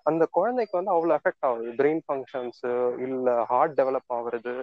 அந்த 0.06 0.24
குழந்தைக்கு 0.38 0.76
வந்து 0.80 0.94
அவ்வளோ 0.96 1.14
எஃபெக்ட் 1.20 1.46
ஆகுது. 1.50 1.70
பிரெயின் 1.80 2.02
ஃபங்க்ஷன்ஸ் 2.08 2.62
இல்லை 3.06 3.36
ஹார்ட் 3.52 3.76
டெவலப் 3.80 4.14
ஆகுறது 4.18 4.56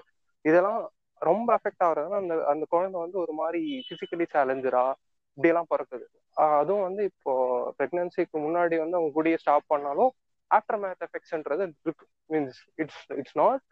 இதெல்லாம் 0.45 0.81
ரொம்ப 1.23 1.49
எஃபெக்ட் 1.59 1.85
ஆகுறதுனால 1.87 2.19
அந்த 2.23 2.35
அந்த 2.53 2.65
குழந்தை 2.75 2.99
வந்து 3.01 3.17
ஒரு 3.25 3.33
மாதிரி 3.41 3.61
பிசிக்கலி 3.89 4.27
சேலஞ்சரா 4.35 4.85
இப்படியெல்லாம் 5.39 5.71
பிறக்குது. 5.73 6.07
அதுவும் 6.57 6.87
வந்து 6.87 7.03
இப்போ 7.11 7.33
பிரெக்னன்சிக்கு 7.79 8.37
முன்னாடி 8.45 8.77
வந்து 8.83 8.99
அவங்க 8.99 9.13
குடியை 9.17 9.39
ஸ்டாப் 9.43 9.71
பண்ணாலும் 9.73 10.13
ஆஃப்டர் 10.51 10.81
மேத் 10.83 11.05
எஃபெக்ட்ஸ்ன்றது 11.07 11.65
இருக்கு 11.81 12.05
means 12.31 12.61
it's 12.83 13.03
it's 13.19 13.37
not 13.41 13.65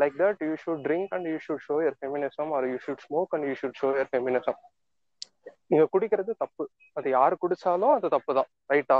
like 0.00 0.16
that 0.20 0.42
you 0.44 0.54
should 0.62 0.82
drink 0.86 1.14
and 1.16 1.28
you 1.28 1.38
should 1.46 1.64
show 1.64 1.76
your 1.84 1.96
feminism 2.00 2.52
or 2.56 2.66
you 2.70 2.76
should 2.84 3.04
smoke 3.06 3.34
and 3.36 3.46
you 3.48 3.54
should 3.60 3.80
show 3.80 3.90
your 3.96 4.10
feminism 4.12 4.58
நீங்க 5.70 5.84
குடிக்கிறது 5.92 6.32
தப்பு. 6.42 6.64
அது 6.96 7.08
யாரு 7.10 7.34
குடிச்சாலும் 7.42 7.94
அது 7.96 8.08
தப்பு 8.14 8.32
தான் 8.38 8.50
ரைட்டா 8.70 8.98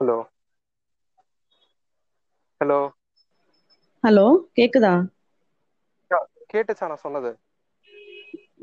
ஹலோ 0.00 0.18
ஹலோ 2.60 2.78
ஹலோ 4.04 4.24
கேக்குதா 4.56 4.94
கேட்டுச்சா 6.52 6.86
நான் 6.90 7.04
சொன்னது? 7.04 7.30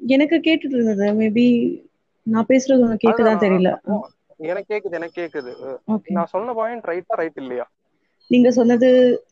எனக்கு 0.08 0.38
கேட்டுட்டு 0.40 0.76
இருந்தது 0.78 1.08
மேபி 1.18 1.46
நான் 2.28 2.50
பேசுறது 2.50 2.86
உனக்கு 2.86 3.06
கேக்குதா 3.06 3.34
தெரியல. 3.44 3.70
எனக்கு 4.48 4.70
கேக்குது 4.72 4.98
எனக்கு 5.00 5.18
கேக்குது. 5.20 5.52
நான் 6.16 6.32
சொன்ன 6.34 6.54
பாயிண்ட் 6.58 6.88
ரைட்டா 6.90 7.16
ரைட் 7.20 7.40
இல்லையா? 7.44 7.66
நீங்க 8.32 8.50
சொன்னது 8.58 8.90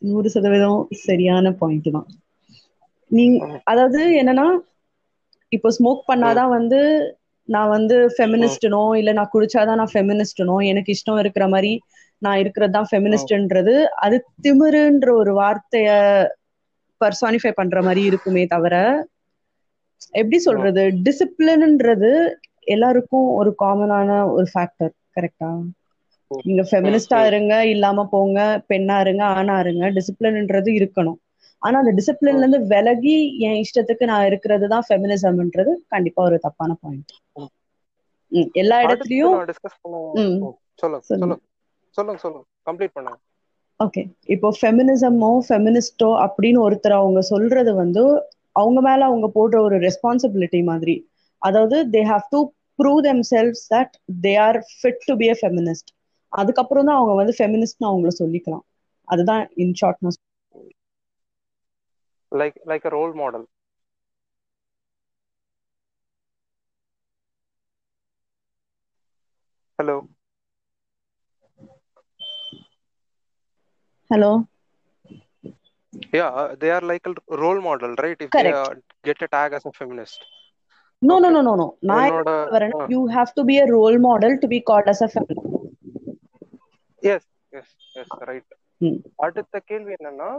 நூறு 0.08 0.28
சதவீதம் 0.34 0.78
சரியான 1.02 1.52
பாயிண்ட் 1.60 1.88
தான். 1.96 2.08
நீங்க 3.10 3.36
அதாவது 3.72 4.00
என்னன்னா 4.20 4.46
இப்போ 5.52 5.68
ஸ்மோக் 5.76 6.02
பண்ணாதான் 6.08 6.54
வந்து 6.54 6.80
நான் 7.48 7.72
வந்து 7.74 7.96
ஃபெமினிஸ்டனோ 8.14 8.82
இல்ல 9.00 9.10
நான் 9.12 9.32
குடிச்சாதான் 9.34 9.80
நான் 9.80 9.92
ஃபெமினிஸ்டனோ 9.92 10.56
எனக்கு 10.70 10.94
இஷ்டம் 10.96 11.20
இருக்கிற 11.22 11.44
மாதிரி 11.48 11.72
நான் 12.22 12.40
இருக்கிறது 12.42 12.72
தான் 12.72 12.88
ஃபெமினிஸ்ட்ன்றது 12.90 13.74
அது 14.04 14.16
திமிருன்ற 14.44 15.08
ஒரு 15.20 15.32
வார்த்தைய 15.38 15.90
பர்சானிஃபை 17.00 17.52
பண்ற 17.54 17.78
மாதிரி 17.82 18.02
இருக்குமே 18.10 18.44
தவிர 18.46 18.74
எப்படி 20.14 20.38
சொல்றது? 20.44 20.82
டிசிப்ளின்ன்றது 21.06 22.10
எல்லாருக்கும் 22.74 23.26
ஒரு 23.38 23.50
காமனான 23.58 24.08
ஒரு 24.32 24.46
ஃபேக்டர் 24.52 24.92
கரெக்டா 25.16 25.50
நீங்க 26.30 26.62
ஃபெமினிஸ்டா 26.68 27.18
இருங்க 27.28 27.54
இல்லாம 27.72 28.04
போங்க 28.10 28.38
பெண்ணா 28.70 28.96
இருங்க 29.04 29.22
ஆணா 29.34 29.54
இருங்க 29.64 29.84
டிசிப்ளின்ன்றது 29.96 30.70
இருக்கணும். 30.78 31.18
ஆனா 31.62 31.76
அந்த 31.82 31.92
டிசிப்ளின்ல 31.98 32.42
இருந்து 32.42 32.60
விலகி 32.72 33.16
என் 33.46 33.60
இஷ்டத்துக்கு 33.64 34.04
நான் 34.06 34.26
இருக்கிறது 34.30 34.66
தான் 34.68 34.86
ஃபெமினிசம்ன்றது 34.88 35.74
கண்டிப்பா 35.88 36.22
ஒரு 36.28 36.38
தப்பான 36.46 36.76
பாயிண்ட் 36.80 37.12
எல்லா 38.60 38.78
இடத்துலயும் 38.84 39.38
சொல்லுங்க 40.74 41.04
சொல்லுங்க. 41.10 41.36
சொல்லுங்க 41.98 42.20
சொல்லுங்க 42.24 42.46
கம்ப்ளீட் 42.66 42.96
பண்ணுங்க. 42.96 43.18
ஓகே 43.80 44.02
இப்போ 44.34 44.48
ஃபெமினிசமோ 44.56 45.30
ஃபெமினிஸ்டோ 45.46 46.08
அப்படின்னு 46.24 46.58
ஒருத்தர் 46.64 46.96
அவங்க 46.96 47.20
சொல்றது 47.28 47.72
வந்து 47.76 48.02
அவங்க 48.56 48.80
மேல 48.82 49.00
அவங்க 49.06 49.26
போடுற 49.34 49.56
ஒரு 49.62 49.76
ரெஸ்பான்சிபிலிட்டி 49.84 50.60
மாதிரி. 50.70 50.94
அதாவது 51.42 51.76
they 51.92 52.02
have 52.08 52.24
to 52.30 52.40
prove 52.78 53.00
themselves 53.30 53.62
that 53.72 53.94
they 54.24 54.32
are 54.44 54.58
fit 54.72 55.02
to 55.08 55.14
be 55.18 55.28
a 55.28 55.36
feminist 55.40 55.90
அதுக்கப்புறம் 56.32 56.86
தான் 56.88 56.98
அவங்க 56.98 57.14
வந்து 57.20 57.34
ஃபெமினிஸ்ட்னு 57.38 57.88
அவங்கள 57.90 58.12
சொல்லிக்கலாம். 58.20 58.64
அதுதான் 59.08 59.44
இன் 59.62 59.74
ஷார்ட் 59.74 60.02
நான் 60.02 60.18
like 62.32 62.56
like 62.66 62.86
a 62.86 62.94
role 62.94 63.14
model 63.16 63.46
hello 69.78 69.96
hello 74.10 74.30
yeah 76.12 76.30
uh, 76.32 76.48
they 76.56 76.70
are 76.70 76.82
like 76.82 77.06
a 77.06 77.14
role 77.36 77.60
model 77.60 77.92
right 77.96 78.20
if 78.20 78.30
Correct. 78.30 78.46
they 78.48 78.62
uh, 78.62 78.72
get 79.04 79.20
a 79.22 79.28
tag 79.28 79.52
as 79.52 79.64
a 79.64 79.72
feminist 79.72 80.20
no 81.02 81.16
no 81.16 81.28
Okay. 81.28 81.34
no 81.36 81.42
no 81.42 81.54
no 81.54 81.66
நான் 81.90 82.04
உன்னோட 82.04 82.30
வரேன்னா 82.54 82.86
you 82.88 83.00
have 83.08 83.30
to 83.38 83.42
be 83.44 83.56
a 83.58 83.68
role 83.68 83.98
model 84.00 84.34
to 84.42 84.48
be 84.48 84.60
called 84.60 84.88
as 84.88 85.00
a 85.02 85.10
feminist 85.14 85.52
yes 87.02 87.28
yes 87.52 88.14
right 88.28 88.52
ம். 88.80 88.98
அடுத்த 89.24 89.60
கேள்வி 89.70 89.92
என்னன்னா 89.96 90.30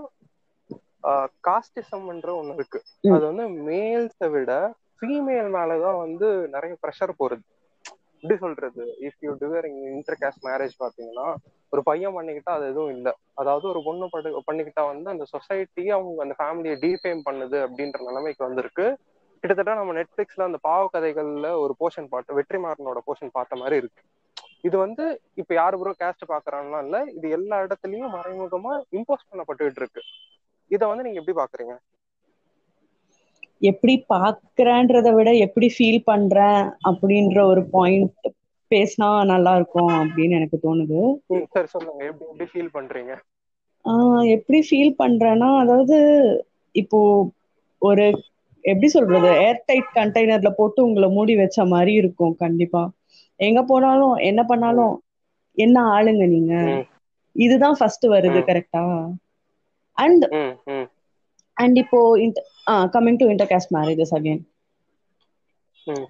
காஸ்டிசம்ன்ற 1.47 2.29
ஒண்ணு 2.39 2.55
இருக்கு. 2.55 2.79
அது 3.15 3.23
வந்து 3.29 3.45
மேல்ஸை 3.67 4.27
விட 4.33 4.51
ஃபீமேல் 5.01 5.49
மேலதான் 5.55 5.99
வந்து 6.05 6.27
நிறைய 6.55 6.73
ப்ரெஷர் 6.83 7.19
போறது 7.19 7.43
எப்படி 8.23 8.35
சொல்றது? 8.43 8.83
If 9.07 9.21
you 9.25 9.31
during 9.41 9.79
inter 9.95 10.19
caste 10.21 10.45
marriage 10.47 10.75
பாத்தீங்கன்னா 10.83 11.27
ஒரு 11.73 11.81
பையன் 11.83 12.15
பண்ணிக்கிட்டா 12.17 12.51
அது 12.57 12.65
எதுவும் 12.71 12.93
இல்லை. 12.95 13.13
அதாவது 13.33 13.65
ஒரு 13.67 13.79
பொண்ணு 13.87 14.05
படு 14.13 14.29
பண்ணிக்கிட்டா 14.47 14.83
வந்து 14.91 15.09
அந்த 15.09 15.25
சொசைட்டியே 15.33 15.91
அவங்க 15.97 16.23
அந்த 16.25 16.35
ஃபேமிலியை 16.39 16.75
டீஃபேம் 16.85 17.21
பண்ணுது 17.27 17.57
அப்படின்ற 17.65 17.99
நிலைமைக்கு 18.09 18.47
வந்திருக்கு. 18.47 18.85
கிட்டத்தட்ட 19.43 19.73
நம்ம 19.73 19.93
நெட்ஃபிளிக்ஸ்ல 19.93 20.47
அந்த 20.49 20.59
பாவ 20.67 20.83
கதைகள்ல 20.93 21.49
ஒரு 21.63 21.73
போர்ஷன் 21.81 22.09
பார்த்து 22.13 22.37
வெற்றிமாறனோட 22.39 23.01
போர்ஷன் 23.07 23.35
பார்த்த 23.37 23.61
மாதிரி 23.61 23.75
இருக்கு. 23.81 24.01
இது 24.67 24.75
வந்து 24.77 25.03
இப்ப 25.41 25.51
யாரு 25.53 25.75
ப்ரோ 25.81 25.91
கேஸ்ட் 25.99 26.25
பாக்குறாங்கன்னா 26.33 26.79
இல்ல 26.85 26.97
இது 27.17 27.27
எல்லா 27.37 27.57
இடத்துலயும் 27.65 28.13
மறைமுகமா 28.15 28.73
இம்போஸ் 28.99 29.27
பண்ணப்பட்டுட்டு 29.29 29.81
இருக்கு. 29.83 30.01
இத 30.71 30.81
வந்து 30.87 31.05
நீங்க 31.05 31.19
எப்படி 31.21 31.37
பாக்குறீங்க 31.41 31.75
எப்படி 33.61 33.93
பாக்குறேன்றத 34.13 35.09
விட 35.17 35.29
எப்படி 35.45 35.67
ஃபீல் 35.75 36.01
பண்றேன் 36.09 36.61
அப்படின்ற 36.89 37.37
ஒரு 37.51 37.61
பாயிண்ட் 37.75 38.27
பேசினா 38.71 39.09
நல்லா 39.31 39.51
இருக்கும் 39.59 39.93
அப்படின்னு 40.01 40.37
எனக்கு 40.39 40.57
தோணுது. 40.65 40.99
சரி 41.55 41.67
சொல்லுங்க. 41.73 42.01
எப்படி 42.11 42.27
எப்படி 42.31 42.47
ஃபீல் 42.51 42.71
பண்றீங்க? 42.77 43.13
எப்படி 44.35 44.59
ஃபீல் 44.67 44.93
பண்றேன்னா 45.01 45.49
அதாவது 45.63 45.97
இப்போ 46.75 46.99
ஒரு 47.81 48.05
எப்படி 48.63 48.87
சொல்றது 48.95 49.29
ஏர் 49.45 49.65
டைட் 49.69 49.89
கண்டெய்னர்ல 49.97 50.49
போட்டு 50.59 50.79
உங்களை 50.87 51.07
மூடி 51.17 51.33
வச்ச 51.41 51.65
மாதிரி 51.73 51.93
இருக்கும் 52.01 52.33
கண்டிப்பா. 52.43 52.83
எங்க 53.39 53.61
போனாலும் 53.71 54.15
என்ன 54.29 54.41
பண்ணாலும் 54.51 54.93
என்ன 55.57 55.77
ஆளுங்க 55.95 56.25
நீங்க. 56.35 56.53
இதுதான் 57.35 57.77
ஃபர்ஸ்ட் 57.79 58.05
வருது. 58.15 58.39
கரெக்டா 58.49 58.83
அண்ட் 59.97 60.25
அண்ட் 61.57 61.77
இப்போ 61.83 61.99
coming 62.93 63.19
to 63.19 63.27
inter 63.31 63.51
caste 63.51 63.73
marriages 63.75 64.15
again 64.15 64.43
ம். 65.87 66.07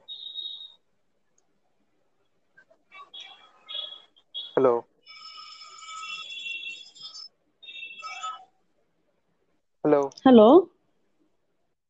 Hello 4.50 4.74
hello 9.86 10.02
hello 10.26 10.48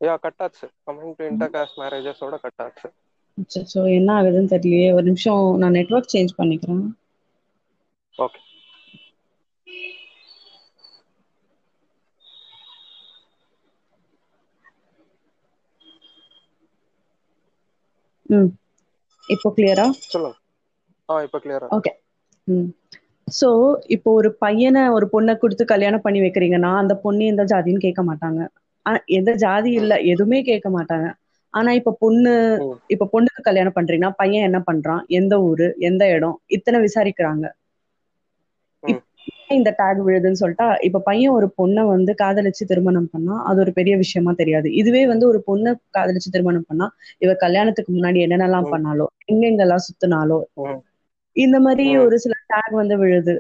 yeah 0.02 0.14
cut 0.24 0.42
ஆச்சு 0.46 0.68
கமிங் 0.84 1.16
டு 1.18 1.26
இன்டர் 1.30 1.54
காஸ்ட் 1.54 1.80
மேரேஜஸோட 1.80 2.36
கட் 2.42 2.62
ஆச்சு 2.62 2.88
ஸோ 3.68 3.82
என்ன 3.92 4.10
ஆகுதுன்னு 4.16 4.52
தெரியலையே. 4.54 4.90
ஒரு 4.94 5.06
நிமிஷம் 5.10 5.42
நான் 5.58 5.78
நெட்வொர்க் 5.78 6.14
சேஞ்ச் 6.14 6.38
பண்ணிக்கிறேன். 6.38 6.84
ஓகே 8.16 8.42
ம். 18.30 18.50
இப்போ 19.28 19.50
கிளியரா 19.56 19.86
சொல்லுங்க. 20.06 20.38
ஆ 21.10 21.16
இப்ப 21.26 21.40
கிளியரா 21.40 21.68
ஓகே 21.78 21.92
ம். 22.48 22.70
ஸோ 23.28 23.50
இப்போ 23.96 24.10
ஒரு 24.12 24.30
பையனை 24.38 24.84
ஒரு 24.90 25.06
பொண்ணை 25.14 25.34
கொடுத்து 25.38 25.64
கல்யாணம் 25.66 26.02
பண்ணி 26.02 26.20
வைக்கிறீங்கன்னா 26.22 26.72
அந்த 26.76 26.94
பொண்ணு 26.98 27.24
எந்த 27.26 27.44
ஜாதின்னு 27.44 27.86
கேட்க 27.86 28.02
மாட்டாங்க. 28.04 28.42
எந்த 29.16 29.32
ஜாதி 29.36 29.72
இல்ல 29.74 29.94
எதுவுமே 30.12 30.40
கேட்க 30.42 30.68
மாட்டாங்க. 30.70 31.08
ஆனா 31.54 31.70
இப்ப 31.74 31.96
பொண்ணு. 32.00 32.34
இப்ப 32.90 33.08
பொண்ணுக்கு 33.14 33.42
கல்யாணம் 33.42 33.76
பண்றீங்கன்னா 33.76 34.12
பையன் 34.18 34.46
என்ன 34.46 34.60
பண்றான்? 34.68 35.04
எந்த 35.12 35.34
ஊரு? 35.42 35.68
எந்த 35.82 36.04
இடம்? 36.10 36.38
இத்தனை 36.58 36.80
விசாரிக்கிறாங்க. 36.82 37.46
இந்த 39.50 39.70
டேக் 39.78 40.00
விழுதுன்னு 40.06 40.40
சொல்லிட்டா 40.40 40.68
இப்ப 40.88 41.02
பையன் 41.06 41.36
ஒரு 41.36 41.48
பொண்ணை 41.58 41.84
வந்து 41.90 42.12
காதலிச்சு 42.22 42.64
திருமணம் 42.72 43.10
பண்ணா 43.12 43.36
அது 43.50 43.60
ஒரு 43.64 43.72
பெரிய 43.78 43.94
விஷயமா 44.02 44.32
தெரியாது 44.36 44.68
இதுவே 44.80 45.04
வந்து 45.12 45.26
ஒரு 45.28 45.40
பொண்ணை 45.48 45.72
காதலிச்சு 45.92 46.30
திருமணம் 46.30 46.66
பண்ணா 46.66 46.88
இவ 47.22 47.34
கல்யாணத்துக்கு 47.44 47.92
முன்னாடி 47.94 48.20
என்னென்னலாம். 48.26 48.72
பண்ணாலோ 48.74 49.06
எங்கெங்கெல்லாம் 49.28 49.86
சுத்தினாலோ. 49.88 50.40
இந்த 51.36 51.58
மாதிரி. 51.66 51.86
ஒரு 52.04 52.18
சில 52.24 52.34
டேக் 52.52 52.74
வந்து 52.82 52.96
விழுது 53.02 53.36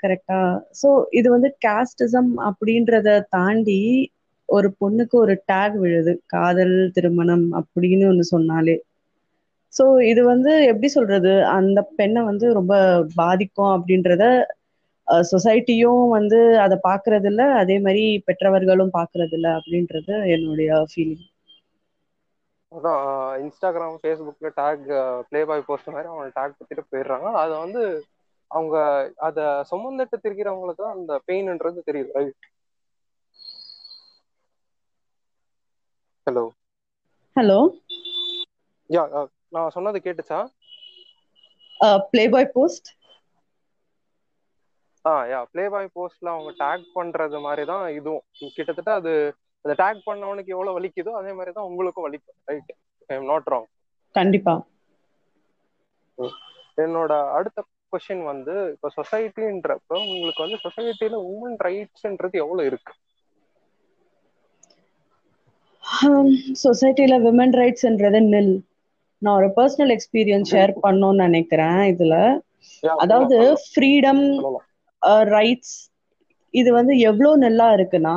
கரெக்டா 0.00 0.38
சோ 0.80 0.88
இது 1.18 1.28
வந்து 1.34 1.48
காஸ்டிசம் 1.64 2.30
அப்படின்றத 2.48 3.08
தாண்டி 3.30 3.80
ஒரு 4.48 4.68
பொண்ணுக்கு 4.78 5.16
ஒரு 5.20 5.34
டேக் 5.48 5.76
விழுது 5.82 6.12
காதல் 6.32 6.74
திருமணம் 6.96 7.46
அப்படின்னு 7.60 8.08
ஒண்ணு 8.08 8.24
சொன்னாலே 8.30 8.76
சோ 9.72 9.84
இது 10.10 10.22
வந்து 10.26 10.52
எப்படி 10.70 10.88
சொல்றது 10.96 11.30
அந்த 11.52 11.78
பெண்ணை 11.92 12.22
வந்து 12.24 12.46
ரொம்ப 12.58 12.74
பாதிக்கும் 13.16 13.72
அப்படின்றத 13.76 14.24
சொசைட்டியும் 15.28 16.02
வந்து 16.14 16.38
அதை 16.64 16.76
பாக்குறது 16.84 17.28
இல்ல 17.30 17.42
அதே 17.60 17.76
மாதிரி 17.80 18.04
பெற்றவர்களும் 18.28 18.94
பாக்குறது 18.94 19.36
இல்ல 19.38 19.48
அப்படின்றது 19.58 20.04
என்னுடைய 20.34 20.60
ஃபீலிங் 20.90 21.26
அதான் 22.72 23.00
இன்ஸ்டாகிராம் 23.42 23.96
ஃபேஸ்புக்ல 24.00 24.50
டேக் 24.56 24.84
ப்ளே 25.28 25.40
பாய் 25.44 25.64
போஸ்ட் 25.66 25.90
மாதிரி 25.90 26.10
அவங்க 26.10 26.26
டேக் 26.36 26.56
பத்திட்டு 26.58 26.84
போயிடுறாங்க. 26.86 27.26
அதை 27.42 27.54
வந்து 27.64 27.82
அவங்க 28.50 28.76
அத 29.28 29.38
சுமந்துட்டு 29.70 30.16
திரிக்கிறவங்களுக்கு 30.20 30.84
தான் 30.84 30.98
அந்த 30.98 31.16
பெயின்ன்றது 31.28 31.88
தெரியுது 31.88 32.12
ரைட் 32.18 32.48
ஹலோ 36.26 36.44
ஹலோ 37.36 37.58
யா 38.90 39.02
நான் 39.54 39.74
சொன்னது 39.74 39.98
கேட்டுச்சா? 40.00 40.40
ப்ளே 42.08 42.24
பாய் 42.32 42.52
போஸ்ட் 42.52 42.88
ஆ 45.04 45.12
யா 45.28 45.38
ப்ளே 45.50 45.64
பாய் 45.72 45.94
போஸ்ட்ல 45.94 46.32
அவங்க 46.32 46.50
டேக் 46.60 46.84
பண்றது 46.94 47.38
மாதிரி 47.44 47.62
தான் 47.70 47.84
இதுவும். 47.98 48.24
கிட்டத்தட்ட 48.56 48.90
அது 49.00 49.12
அந்த 49.64 49.74
டேக் 49.80 50.00
பண்ணவனுக்கு 50.06 50.54
எவ்வளவு 50.54 50.76
வலிக்குதோ 50.78 51.12
அதே 51.20 51.32
மாதிரி 51.38 51.52
தான் 51.56 51.68
உங்களுக்கும் 51.70 52.06
வலிக்கும். 52.06 52.38
Right 52.50 52.72
I 53.08 53.16
am 53.16 53.28
not 53.32 53.50
wrong 53.52 53.68
கண்டிப்பா. 54.14 54.54
என்னோட 56.78 57.12
அடுத்த 57.36 57.60
கொஸ்டின் 57.92 58.22
வந்து 58.28 58.54
இப்போ 58.74 58.88
சொசைட்டின்றப்ப 58.96 59.90
உங்களுக்கு 60.04 60.44
வந்து 60.44 60.58
சொசைட்டில 60.64 61.20
உமன் 61.30 61.58
ரைட்ஸ்ன்றது 61.66 62.36
எவ்வளவு 62.44 62.68
இருக்கு? 62.70 62.94
சொசைட்டில 66.62 67.14
விமன் 67.24 67.54
ரைட்ஸ்ன்றது 67.58 68.20
நில் 68.26 68.52
நான் 69.22 69.38
ஒரு 69.38 69.48
பர்சனல் 69.56 69.92
எக்ஸ்பீரியன்ஸ் 69.94 70.52
ஷேர் 70.52 70.72
பண்ணணும்னு 70.84 71.26
நினைக்கிறேன் 71.26 71.80
இதுல. 71.92 72.14
அதாவது 73.02 73.36
ஃப்ரீடம். 73.64 74.24
ரைட்ஸ் 75.30 75.74
இது 76.54 76.70
வந்து 76.72 76.92
எவ்வளவு 77.08 77.42
நல்லா 77.44 77.66
இருக்குன்னா 77.76 78.14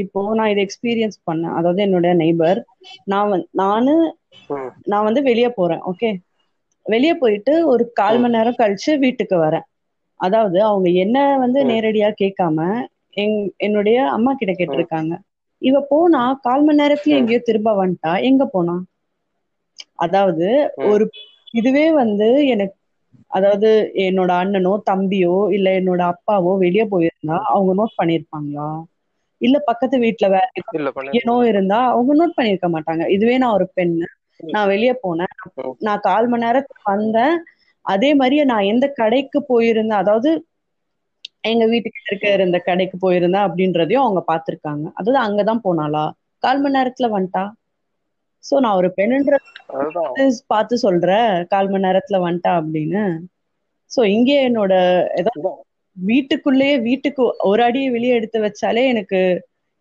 இப்போ 0.00 0.20
நான் 0.38 0.52
இதை 0.52 0.62
எக்ஸ்பீரியன்ஸ் 0.64 1.18
பண்ணேன் 1.28 1.56
அதாவது 1.58 1.80
என்னோட 1.84 2.08
நெய்பர் 2.20 2.58
நான் 3.12 3.32
நானு 3.60 3.94
நான் 4.90 5.06
வந்து 5.06 5.22
வெளியே 5.28 5.50
போறேன் 5.54 5.82
ஓகே 5.90 6.10
வெளியே 6.86 7.14
போயிட்டு 7.16 7.52
ஒரு 7.72 7.84
கால் 7.98 8.18
மணி 8.18 8.36
நேரம் 8.36 8.60
கழிச்சு 8.60 8.92
வீட்டுக்கு 9.04 9.36
வரேன் 9.40 9.66
அதாவது 10.20 10.58
அவங்க 10.68 10.88
என்ன 11.04 11.16
வந்து. 11.42 11.58
நேரடியா 11.70 12.08
கேட்காம 12.20 12.58
எங் 13.16 13.36
என்னுடைய 13.66 13.98
அம்மா 14.16 14.32
கிட்ட 14.34 14.52
கேட்டிருக்காங்க 14.54 15.12
இவ 15.62 15.76
போனா 15.90 16.22
கால் 16.44 16.64
மணி 16.64 16.80
நேரத்துல. 16.80 17.18
எங்கேயோ 17.20 17.40
திரும்ப 17.44 17.70
வந்துட்டா 17.78 18.12
எங்க 18.28 18.44
போனா 18.48 18.76
அதாவது. 20.04 20.48
ஒரு 20.90 21.04
இதுவே 21.54 21.86
வந்து 22.00 22.26
எனக்கு 22.54 22.76
அதாவது 23.28 23.70
என்னோட 24.04 24.30
அண்ணனோ 24.36 24.72
தம்பியோ 24.90 25.36
இல்ல 25.52 25.68
என்னோட 25.80 26.02
அப்பாவோ 26.12 26.52
வெளியே 26.58 26.84
போயிருந்தா 26.90 27.38
அவங்க 27.52 27.72
நோட் 27.74 27.98
பண்ணிருப்பாங்களா? 27.98 28.68
இல்ல 29.40 29.56
பக்கத்து 29.66 29.96
வீட்டுல 29.98 30.26
வேற 30.30 30.46
இல்ல 30.54 30.90
இருந்தா 31.50 31.78
அவங்க 31.90 32.12
நோட் 32.14 32.36
பண்ணிருக்க 32.36 32.68
மாட்டாங்க. 32.74 33.04
இதுவே 33.08 33.36
நான் 33.38 33.56
ஒரு 33.58 33.66
பெண்ணு 33.74 34.06
நான் 34.48 34.68
வெளியே 34.68 34.94
போனேன். 35.02 35.34
நான் 35.80 36.00
கால் 36.00 36.28
மணி 36.28 36.44
நேரத்துக்கு 36.44 36.84
வந்தேன். 36.92 37.36
அதே 37.84 38.10
மாதிரியே 38.14 38.44
நான் 38.44 38.68
எந்த 38.72 38.86
கடைக்கு 38.92 39.38
போயிருந்தேன் 39.48 40.02
அதாவது 40.02 40.30
எங்க 41.50 41.64
வீட்டுக்கு 41.66 42.00
இருக்க 42.04 42.26
இருந்த 42.32 42.58
கடைக்கு 42.60 42.96
போயிருந்தேன் 43.00 43.46
அப்படின்றதையும் 43.46 44.04
அவங்க 44.04 44.20
பார்த்திருக்காங்க. 44.26 44.84
அதாவது 44.94 45.18
அங்கதான் 45.26 45.64
போனாளா? 45.64 46.04
கால் 46.42 46.60
மணி 46.60 46.76
நேரத்துல 46.78 47.08
வந்துட்டா? 47.12 47.44
சோ 48.46 48.54
நான் 48.64 48.78
ஒரு 48.80 48.88
பெண்ணுன்ற 48.98 49.36
பார்த்து 50.50 50.76
சொல்றேன். 50.84 51.30
கால் 51.52 51.70
மணி 51.72 51.86
நேரத்துல 51.86 52.18
வந்துட்டா 52.24 52.52
அப்படின்னு. 52.60 53.04
சோ 53.90 54.00
இங்கே 54.14 54.36
என்னோட 54.48 54.72
ஏதோ 55.20 55.32
அதான். 55.34 55.58
வீட்டுக்குள்ளேயே 55.96 56.76
வீட்டுக்கு 56.86 57.22
ஒரு 57.50 57.62
அடி 57.66 57.82
வெளியே 57.94 58.16
எடுத்து 58.18 58.38
வச்சாலே 58.44 58.82
எனக்கு 58.92 59.20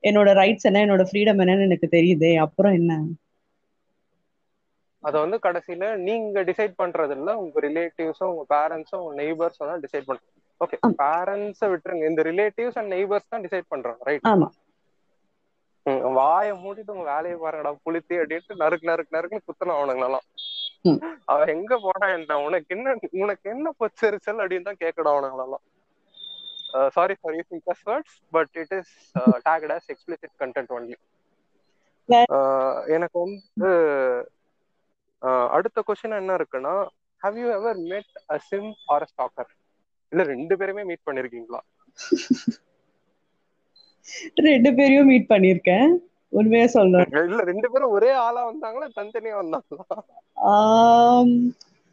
என்னோட 0.04 0.30
ரைட்ஸ் 0.40 0.68
என்ன 0.70 0.84
என்னோட 0.86 1.04
ஃப்ரீடம் 1.10 1.42
என்னன்னு 1.44 1.68
எனக்கு 1.70 1.88
தெரியுதே. 1.96 2.32
அப்புறம் 2.46 2.76
என்ன? 2.80 2.94
அத 5.04 5.16
வந்து 5.24 5.38
கடைசியில 5.44 5.88
நீங்க 6.06 6.42
டிசைட் 6.50 6.74
பண்றது 6.80 7.14
இல்ல 7.18 7.32
உங்க 7.42 7.60
ரிலேட்டிவ்ஸும் 7.68 8.32
உங்க 8.32 8.46
பேரண்ட்ஸும் 8.54 9.02
உங்க 9.02 9.16
நெய்பர்ஸும் 9.22 9.72
தான் 9.72 9.84
டிசைட் 9.86 10.08
பண்றாங்க 10.08 10.32
ஓகே. 10.62 10.78
பேரண்ட்ஸை 11.02 11.68
விட்டுருங்க. 11.72 12.06
இந்த 12.12 12.22
ரிலேட்டிவ்ஸ் 12.30 12.78
அண்ட் 12.82 12.94
நெய்பர்ஸ் 12.96 13.32
தான் 13.32 13.44
டிசைட் 13.46 13.72
பண்றாங்க 13.74 14.02
ரைட் 14.10 14.28
ஆமா. 14.32 14.48
வாயை 15.86 16.52
மூடிட்டு 16.52 16.92
உங்க 16.92 17.14
வேலையை 17.14 17.40
பாருங்கடா 17.40 17.76
புளித்தி 17.86 18.18
அப்படின்ட்டு 18.18 18.56
நறுக்கு 18.56 18.88
நறுக்கு 18.90 19.16
நறுக்குன்னு 19.16 19.40
குத்தணும் 19.48 19.78
அவனுங்களெல்லாம். 19.80 21.20
அவன் 21.26 21.48
எங்க 21.48 21.80
போனா 21.82 22.14
என்ன 22.14 22.40
உனக்கு 22.40 22.76
என்ன 22.76 22.98
உனக்கு 23.12 23.50
என்ன 23.50 23.72
பொச்சரிச்சல் 23.80 24.42
அப்படின்னு 24.42 24.62
தான் 24.62 24.78
கேட்கணும் 24.80 25.18
அவனுங்களெல்லாம். 25.18 26.88
Sorry 26.90 27.16
for 27.22 27.34
using 27.34 27.60
cuss 27.66 27.90
words 27.90 28.16
but 28.32 28.50
it 28.52 28.72
is 28.72 29.18
tagged 29.20 29.72
as 29.72 29.92
explicit 29.92 30.30
content 30.40 30.70
only. 30.70 30.94
Well- 32.10 32.24
Uh, 32.30 32.88
எனக்கு 32.88 33.20
வந்து 33.20 33.70
அடுத்த 35.52 35.84
கொஸ்டின் 35.88 36.16
என்ன 36.16 36.36
இருக்குன்னா 36.36 36.88
how 37.18 37.38
you 37.38 37.50
ever 37.52 37.78
met 37.78 38.34
a 38.34 38.38
sim 38.52 38.74
or 38.88 39.02
a 39.02 39.04
stalker? 39.04 39.46
இல்ல 40.10 40.24
ரெண்டு 40.24 40.58
பேருமே 40.58 40.84
மீட் 40.84 41.06
பண்ணிருக்கீங்களா? 41.06 41.60
ரெண்டு 44.48 44.70
பேரையும் 44.78 45.10
மீட் 45.12 45.32
பண்ணிருக்கேன். 45.34 45.90
உண்மையா 46.34 46.68
சொல்றேன் 46.78 47.10
இல்ல 47.30 47.42
ரெண்டு 47.52 47.68
பேரும் 47.74 47.94
ஒரே 47.98 48.12
ஆளா 48.26 48.42
வந்தாங்களா? 48.50 48.88
தனித்தனியா 48.98 49.36
வந்தாங்களா? 49.42 49.86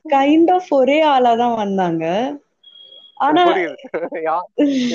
கைண்ட் 0.04 0.50
ஆஃப் 0.54 0.70
ஒரே 0.80 0.98
ஆளா 1.14 1.32
தான் 1.42 1.60
வந்தாங்க. 1.62 2.04
ஆனா 3.26 3.42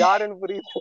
யாருன்னு 0.03 0.37
புரியுது. 0.43 0.71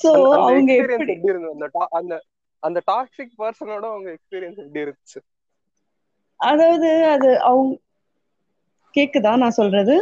சோ 0.00 0.10
அவங்க 0.38 0.70
எப்படி 0.78 0.96
இருந்தது? 1.32 1.54
அந்த 1.56 1.68
அந்த 1.98 2.14
அந்த 2.62 2.78
டாக்ஸிக் 2.90 3.34
பர்சனோட 3.42 3.84
உங்க 3.96 4.08
எக்ஸ்பீரியன்ஸ் 4.16 4.62
எப்படி 4.64 4.84
இருந்துச்சு? 4.84 5.20
அதாவது 6.40 6.88
அது 7.14 7.30
அவங்க 7.50 7.72
கேக்குதா 8.94 9.32
நான் 9.42 9.58
சொல்றது? 9.60 9.96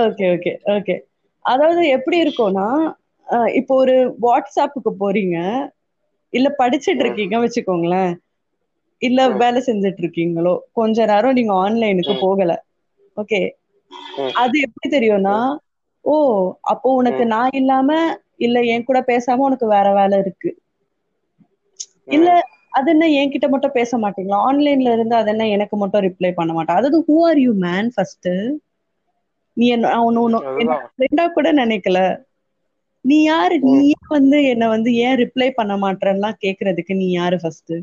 ஓகே 0.00 0.26
ஓகே 0.34 0.52
ஓகே 0.74 0.94
அதாவது 1.44 1.82
எப்படி 1.96 2.16
இருக்கும்னா 2.22 2.66
இப்போ 3.58 3.74
ஒரு 3.76 3.94
வாட்ஸ்அப்புக்கு 4.24 4.90
போறீங்க 5.00 5.36
இல்ல 6.32 6.48
படிச்சிட்டு. 6.60 7.02
இருக்கீங்க 7.04 7.36
வச்சுக்கோங்களேன் 7.42 8.12
இல்ல. 9.02 9.20
வேலை 9.40 9.60
செஞ்சுட்டு 9.64 10.02
இருக்கீங்களோ 10.04 10.54
கொஞ்ச 10.78 11.06
நேரம் 11.10 11.36
நீங்க 11.38 11.54
ஆன்லைனுக்கு. 11.58 12.14
போகல 12.22 12.52
ஓகே. 13.16 13.40
அது 14.40 14.56
எப்படி 14.66 14.88
தெரியும்னா 14.90 15.36
ஓ 16.04 16.14
அப்போ 16.72 16.88
உனக்கு. 16.94 17.22
நான் 17.34 17.56
இல்லாம 17.60 17.90
இல்ல 18.46 18.58
என் 18.72 18.84
கூட 18.84 18.98
பேசாம 19.08 19.44
உனக்கு 19.46 19.66
வேற 19.68 19.86
வேலை 19.94 20.16
இருக்கு 20.24 20.50
இல்ல 22.10 22.28
அது 22.72 22.88
என்ன 22.90 23.04
என்கிட்ட 23.18 23.46
மட்டும் 23.48 23.76
பேச 23.76 23.90
மாட்டீங்களா? 23.98 24.38
ஆன்லைன்ல 24.46 24.92
இருந்து 24.92 25.14
அது 25.14 25.30
என்ன 25.30 25.46
எனக்கு 25.54 25.76
மட்டும் 25.76 26.04
ரிப்ளை 26.06 26.30
பண்ண 26.32 26.52
மாட்டேன் 26.52 26.78
அதாவது 26.78 26.98
who 27.06 27.16
are 27.28 27.40
you 27.40 27.52
man 27.62 27.88
first 27.94 28.30
நீ 29.56 29.66
ஃப்ரெண்டா 30.90 31.24
கூட 31.32 31.48
நினைக்கல. 31.58 31.98
நீ 33.04 33.16
யாரு? 33.24 33.56
நீ 33.74 33.86
வந்து 34.14 34.38
என்ன 34.52 34.64
வந்து 34.74 34.90
ஏன் 35.02 35.18
ரிப்ளை 35.22 35.48
பண்ண 35.52 35.74
மாட்டேன்லாம் 35.78 36.40
கேக்குறதுக்கு 36.42 36.94
நீ 36.94 37.08
யாரு 37.12 37.36
ஃபர்ஸ்ட் 37.42 37.74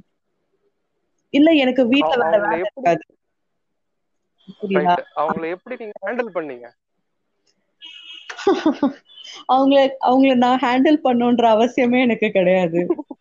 இல்ல 1.33 1.49
எனக்கு 1.63 1.83
வீட்ல 1.91 2.13
அவ- 2.15 2.23
வேற 2.25 2.37
வேலை 2.45 2.59
இருக்காது. 2.65 3.03
அவங்கள 5.19 5.45
எப்படி 5.55 5.75
நீங்க 5.81 5.95
ஹேண்டில் 6.03 6.35
பண்ணீங்க? 6.35 6.67
அவங்கள 9.53 9.77
அவங்கள 10.07 10.33
நான் 10.41 10.61
ஹேண்டில் 10.63 10.99
பண்ணுன்ற 11.03 11.45
அவசியமே 11.55 11.99
எனக்கு 12.05 12.27
கிடையாது. 12.31 12.81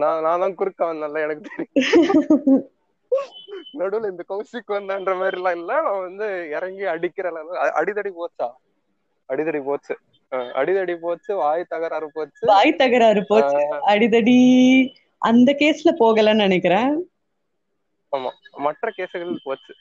நான் 0.00 0.22
நான் 0.24 0.42
தான் 0.42 0.58
குறுக்க 0.58 0.82
வந்தேன்ல 0.86 1.24
எனக்கு 1.26 1.48
தெரியும். 1.48 1.74
நடுவுல 3.78 4.10
இந்த 4.12 4.22
கௌசிக் 4.28 4.74
வந்தான்ற 4.74 5.12
மாதிரி 5.18 5.38
எல்லாம் 5.38 5.56
இல்ல. 5.58 5.72
நான் 5.86 6.04
வந்து 6.04 6.26
இறங்கி 6.56 6.84
அடிக்கிற 6.92 7.26
அடிதடி 7.78 8.10
போச்சா? 8.18 8.48
அடிதடி 9.28 9.60
போச்சு. 9.66 9.94
அடிதடி 10.60 10.94
போச்சு 10.98 11.32
வாய் 11.40 11.70
தகராறு 11.72 12.08
போச்சு. 12.12 12.42
வாய் 12.50 12.78
தகராறு 12.80 13.22
போச்சு. 13.24 13.60
அடிதடி 13.92 14.38
அந்த 15.22 15.50
கேஸ்ல 15.60 15.90
போகலன்னு 16.00 16.46
நினைக்கிறேன். 16.46 16.90
ஆமா 18.12 18.30
மற்ற 18.66 18.90
கேசுகள் 18.96 19.44
போச்சு. 19.44 19.72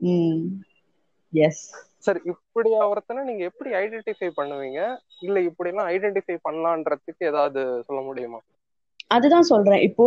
ம். 0.00 0.42
எஸ் 1.32 1.64
சரி 2.06 2.20
இப்படி 2.32 2.70
ஒருத்தனை 2.84 3.20
நீங்க 3.24 3.42
எப்படி 3.50 3.70
ஐடென்டிஃபை 3.80 4.28
பண்ணுவீங்க? 4.36 4.80
இல்ல 5.20 5.38
இப்படி 5.48 5.70
எல்லாம் 5.72 5.90
ஐடென்டிஃபை 5.92 6.36
பண்ணலான்றதுக்கு 6.44 7.22
ஏதாவது 7.26 7.60
சொல்ல 7.88 8.00
முடியுமா? 8.02 8.40
அதுதான் 9.10 9.48
சொல்றேன் 9.50 9.82
இப்போ 9.88 10.06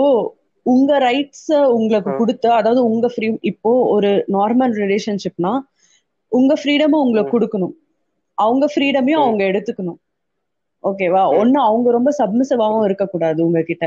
உங்க 0.65 0.91
ரைட்ஸ் 0.99 1.47
உங்களுக்கு. 1.77 2.11
கொடுத்து 2.17 2.49
அதாவது 2.51 2.81
உங்க 2.89 3.05
ஃப்ரீ 3.13 3.27
இப்போ 3.51 3.71
ஒரு 3.93 4.09
நார்மல் 4.35 4.73
ரிலேஷன்ஷிப்னா 4.81 5.53
உங்க 6.31 6.53
ஃப்ரீடமும் 6.59 7.03
உங்களுக்கு. 7.05 7.33
கொடுக்கணும் 7.35 7.73
அவங்க 8.37 8.65
ஃப்ரீடமையும். 8.73 9.23
அவங்க 9.23 9.43
எடுத்துக்கணும் 9.51 9.99
ஓகேவா. 10.83 11.23
ஒண்ணு 11.39 11.57
அவங்க 11.61 11.87
ரொம்ப 11.97 12.11
சப்மிசிவாவும் 12.19 12.85
இருக்கக்கூடாது 12.87 13.39
உங்ககிட்ட. 13.47 13.85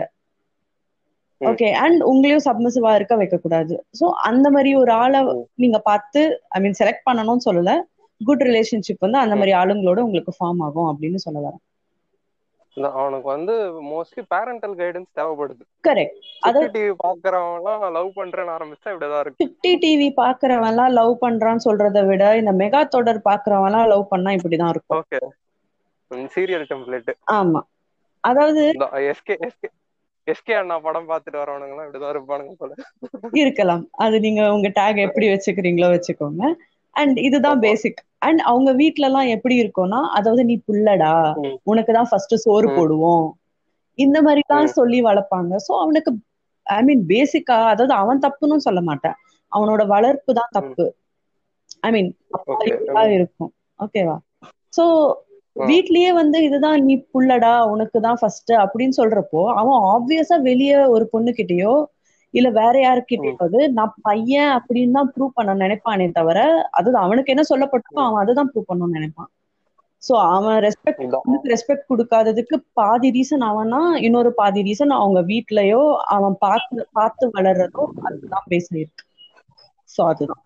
ஓகே 1.40 1.68
அண்ட் 1.80 2.00
உங்களையும் 2.10 2.44
சப்மிசிவா 2.46 2.90
இருக்க 2.96 3.14
வைக்க 3.20 3.36
கூடாது 3.38 3.74
சோ 3.98 4.04
அந்த 4.30 4.46
மாதிரி 4.50 4.70
ஒரு 4.82 4.92
ஆளை. 5.02 5.20
நீங்க 5.62 5.78
பார்த்து 5.88 6.20
ஐ 6.56 6.60
மீன் 6.60 6.78
செலக்ட் 6.80 7.06
பண்ணணும்னு 7.08 7.46
சொல்லல 7.48 7.72
குட் 8.20 8.44
ரிலேஷன்ஷிப் 8.48 9.04
வந்து 9.06 9.18
அந்த. 9.18 9.34
மாதிரி 9.34 9.54
ஆளுங்களோட 9.60 10.00
உங்களுக்கு 10.06 10.34
ஃபார்ம் 10.38 10.62
ஆகும் 10.66 10.90
அப்படின்னு 10.90 11.20
சொல்ல 11.24 11.38
வரேன் 11.46 11.62
அவனுக்கு 12.76 13.28
வந்து 13.28 13.54
மோஸ்ட்லி 13.90 14.22
பேரண்டல் 14.32 14.74
கைடன்ஸ் 14.80 15.10
தேவைப்படுது. 15.18 15.62
கரெக்ட் 15.84 16.16
அது 16.48 16.58
சுட்டி 16.60 16.72
டிவி 16.76 16.94
பாக்குறவன்லாம் 17.04 17.84
லவ் 17.96 18.10
பண்றேன்னு 18.16 18.54
ஆரம்பிச்சா 18.56 18.92
இப்படிதான் 18.94 19.22
இருக்கு. 19.24 19.40
சுட்டி 19.42 19.72
டிவி 19.84 20.08
பாக்குறவன்லாம் 20.16 20.92
லவ் 20.98 21.12
பண்றான்னு 21.22 21.66
சொல்றதை 21.68 22.02
விட 22.10 22.24
இந்த 22.40 22.54
மெகா 22.62 22.82
தொடர் 22.96 23.26
பாக்குறவன்லாம் 23.28 23.90
லவ் 23.92 24.10
பண்ணா 24.12 24.32
இப்படிதான் 24.38 24.72
இருக்கும். 24.74 24.98
ஓகே 25.00 25.20
சீரியல் 26.34 26.66
டெம்ப்ளேட் 26.72 27.12
ஆமா. 27.38 27.62
அதாவது 28.24 28.62
எஸ்கே 29.12 29.34
எஸ்கே 29.46 29.68
எஸ்கே 30.26 30.54
அண்ணா 30.58 30.76
படம் 30.84 31.08
பார்த்துட்டு 31.08 31.40
வரவனுங்க 31.40 31.74
எல்லாம் 31.74 31.86
இப்படிதான் 31.86 32.14
இருப்பானுங்க 32.14 32.52
போல. 32.58 32.72
இருக்கலாம். 33.42 33.82
அது 34.04 34.16
நீங்க 34.20 34.42
உங்க 34.52 34.68
டேக் 34.78 35.04
எப்படி 35.06 35.26
வச்சுக்கிறீங்களோ 35.32 35.88
வச்சுக்கோங்க. 35.94 36.42
அண்ட் 36.96 37.18
இதுதான். 37.26 37.60
பேசிக் 37.64 37.98
அண்ட் 38.22 38.40
அவங்க 38.50 38.70
வீட்ல 38.80 39.06
எல்லாம் 39.06 39.30
எப்படி 39.34 39.56
இருக்கும்னா 39.62 40.00
அதாவது 40.16 40.42
நீ 40.48 40.54
புள்ளடா 40.68 41.12
ம். 41.40 41.56
உனக்கு 41.70 41.92
தான் 41.96 42.10
ஃபர்ஸ்ட் 42.10 42.34
சோறு. 42.44 42.68
போடுவோம் 42.76 43.26
இந்த 43.98 44.18
மாதிரி 44.22 44.42
தான். 44.46 44.68
சொல்லி 44.78 45.00
வளர்ப்பாங்க 45.06 45.58
சோ 45.64 45.72
அவனுக்கு 45.80 46.12
ஐ 46.66 46.80
மீன் 46.82 47.02
பேசிக்கா 47.10 47.58
அதாவது 47.72 47.94
அவன் 48.02 48.22
தப்புன்னு 48.24 48.66
சொல்ல 48.66 48.80
மாட்டேன் 48.86 49.16
அவனோட 49.52 49.82
வளர்ப்பு 49.90 50.32
தான் 50.38 50.52
தப்பு 50.56 50.86
ஐ 51.82 51.90
மீன் 51.92 52.10
இருக்கும் 53.16 53.50
ஓகேவா 53.80 54.16
சோ. 54.72 54.84
வீட்லயே 55.56 56.10
வந்து 56.14 56.38
இதுதான் 56.46 56.78
நீ 56.86 56.94
புள்ளடா 57.10 57.52
உனக்கு 57.72 57.98
தான் 58.00 58.18
ஃபர்ஸ்ட் 58.20 58.52
அப்படின்னு 58.62 58.94
சொல்றப்போ 58.96 59.42
அவன் 59.54 59.84
ஆப்வியஸா 59.90 60.36
வெளிய 60.46 60.72
ஒரு 60.94 61.04
பொண்ணு 61.12 61.32
கிட்டயோ 61.36 61.74
இல்ல 62.34 62.48
வேற 62.58 62.74
யாருக்கிட்டயாவது 62.80 63.58
நான் 63.76 63.94
பையன் 64.06 64.50
அப்படின்னு 64.58 64.96
தான் 64.96 65.10
ப்ரூவ் 65.12 65.36
பண்ண 65.36 65.52
நினைப்பானே 65.62 66.06
தவிர 66.12 66.38
அது 66.78 66.96
அவனுக்கு 67.04 67.32
என்ன 67.34 67.44
சொல்லப்பட்டோ 67.50 68.00
அவன் 68.04 68.22
அதுதான் 68.22 68.50
ப்ரூவ் 68.50 68.70
பண்ணணும்னு 68.70 68.98
நினைப்பான். 68.98 69.30
சோ 70.02 70.14
அவன் 70.30 70.56
ரெஸ்பெக்ட் 70.64 71.02
ரெஸ்பெக்ட் 71.52 71.88
கொடுக்காததுக்கு 71.90 72.56
பாதி 72.78 73.08
ரீசன் 73.16 73.44
அவனா 73.48 73.78
இன்னொரு 74.06 74.30
பாதி 74.40 74.60
ரீசன் 74.68 74.92
அவங்க 74.98 75.20
வீட்லயோ 75.30 75.82
அவன் 76.14 76.36
பார்த்து 76.40 76.68
பார்த்து 76.98 77.26
வளர்றதோ 77.36 77.84
அதுதான் 78.06 78.48
பேச 78.52 78.66
இருக்கு 78.76 79.04
சோ 79.90 80.02
அதுதான். 80.12 80.42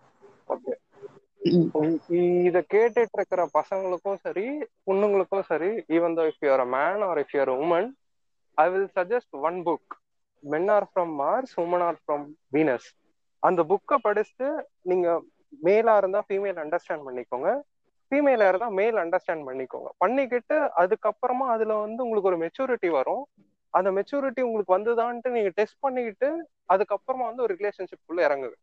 இத 2.47 2.57
கேட்டுட்டு 2.67 3.17
இருக்கிற 3.17 3.41
பசங்களுக்கும் 3.55 4.19
சரி 4.25 4.45
பொண்ணுங்களுக்கும் 4.85 5.47
சரி 5.49 5.69
even 5.95 6.17
though 6.17 6.25
if 6.29 6.43
you're 6.45 6.65
a 6.65 6.71
man 6.73 7.03
or 7.07 7.21
if 7.23 7.35
you're 7.35 7.53
woman 7.57 7.89
I 8.57 8.67
will 8.71 8.89
suggest 8.95 9.35
one 9.43 9.59
book 9.67 9.95
men 10.43 10.67
are 10.67 10.87
from 10.91 11.13
Mars 11.21 11.53
women 11.57 11.83
are 11.83 11.99
from 12.01 12.25
Venus 12.53 12.87
அந்த 13.43 13.63
புக்கை 13.63 13.97
படிச்சுட்டு 14.03 14.47
நீங்க 14.81 15.07
மேலா 15.61 15.97
இருந்தா 15.97 16.23
ஃபீமேல் 16.27 16.59
அண்டர்ஸ்டாண்ட் 16.63 17.05
பண்ணிக்கோங்க. 17.07 17.49
ஃபீமேலா 18.11 18.47
இருந்தா 18.47 18.69
மேல் 18.69 18.95
அண்டர்ஸ்டாண்ட் 18.95 19.45
பண்ணிக்கோங்க. 19.47 19.89
பண்ணிக்கிட்டு 19.97 20.55
அதுக்கப்புறமா 20.77 21.47
அதுல 21.55 21.73
வந்து 21.75 22.03
உங்களுக்கு 22.03 22.29
ஒரு 22.31 22.39
மெச்சூரிட்டி 22.45 22.89
வரும். 22.89 23.23
அந்த 23.73 23.89
மெச்சூரிட்டி 23.91 24.41
உங்களுக்கு 24.41 24.77
வந்துதான்ட்டு 24.77 25.29
நீங்க 25.29 25.49
டெஸ்ட் 25.49 25.79
பண்ணிக்கிட்டு 25.79 26.29
அதுக்கப்புறமா 26.73 27.25
வந்து 27.29 27.41
ஒரு 27.41 27.53
ரிலேஷன்ஷிப் 27.55 28.05
உள்ள 28.05 28.27
இறங்குங்க 28.27 28.57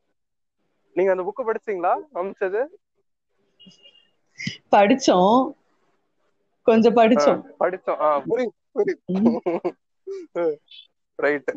நீங்க 0.97 1.11
அந்த 1.11 1.25
புக்கை 1.27 1.43
படிச்சீங்களா 1.43 1.93
அமிச்சது 2.15 2.61
படிச்சோம். 4.73 5.39
கொஞ்சம் 6.67 6.97
படிச்சோம். 6.97 7.41
படிச்சோம். 7.61 8.01
ஆ 8.01 8.19
புரியுது 8.21 8.55
புரியுது. 8.75 9.01
ரைட். 11.19 11.51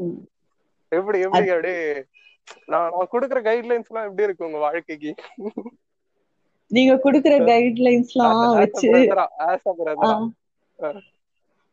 எப்படி 0.91 1.17
எப்படி 1.25 1.47
அப்படியே 1.49 1.79
நான் 2.67 2.91
நான் 2.91 3.11
கொடுக்குற 3.13 3.39
கைட்லைன்ஸ் 3.45 3.89
எல்லாம் 3.91 4.07
எப்படி 4.09 4.27
இருக்கு 4.27 4.47
உங்க 4.47 4.59
வாழ்க்கைக்கு? 4.65 5.11
நீங்க 6.71 6.93
குடுக்குற 7.01 7.35
கைட்லைன்ஸ்லாம் 7.45 8.41
வச்சு 8.55 8.91
ஆஸ் 9.47 9.67
அ 9.67 9.73
பிரதரா 9.79 10.17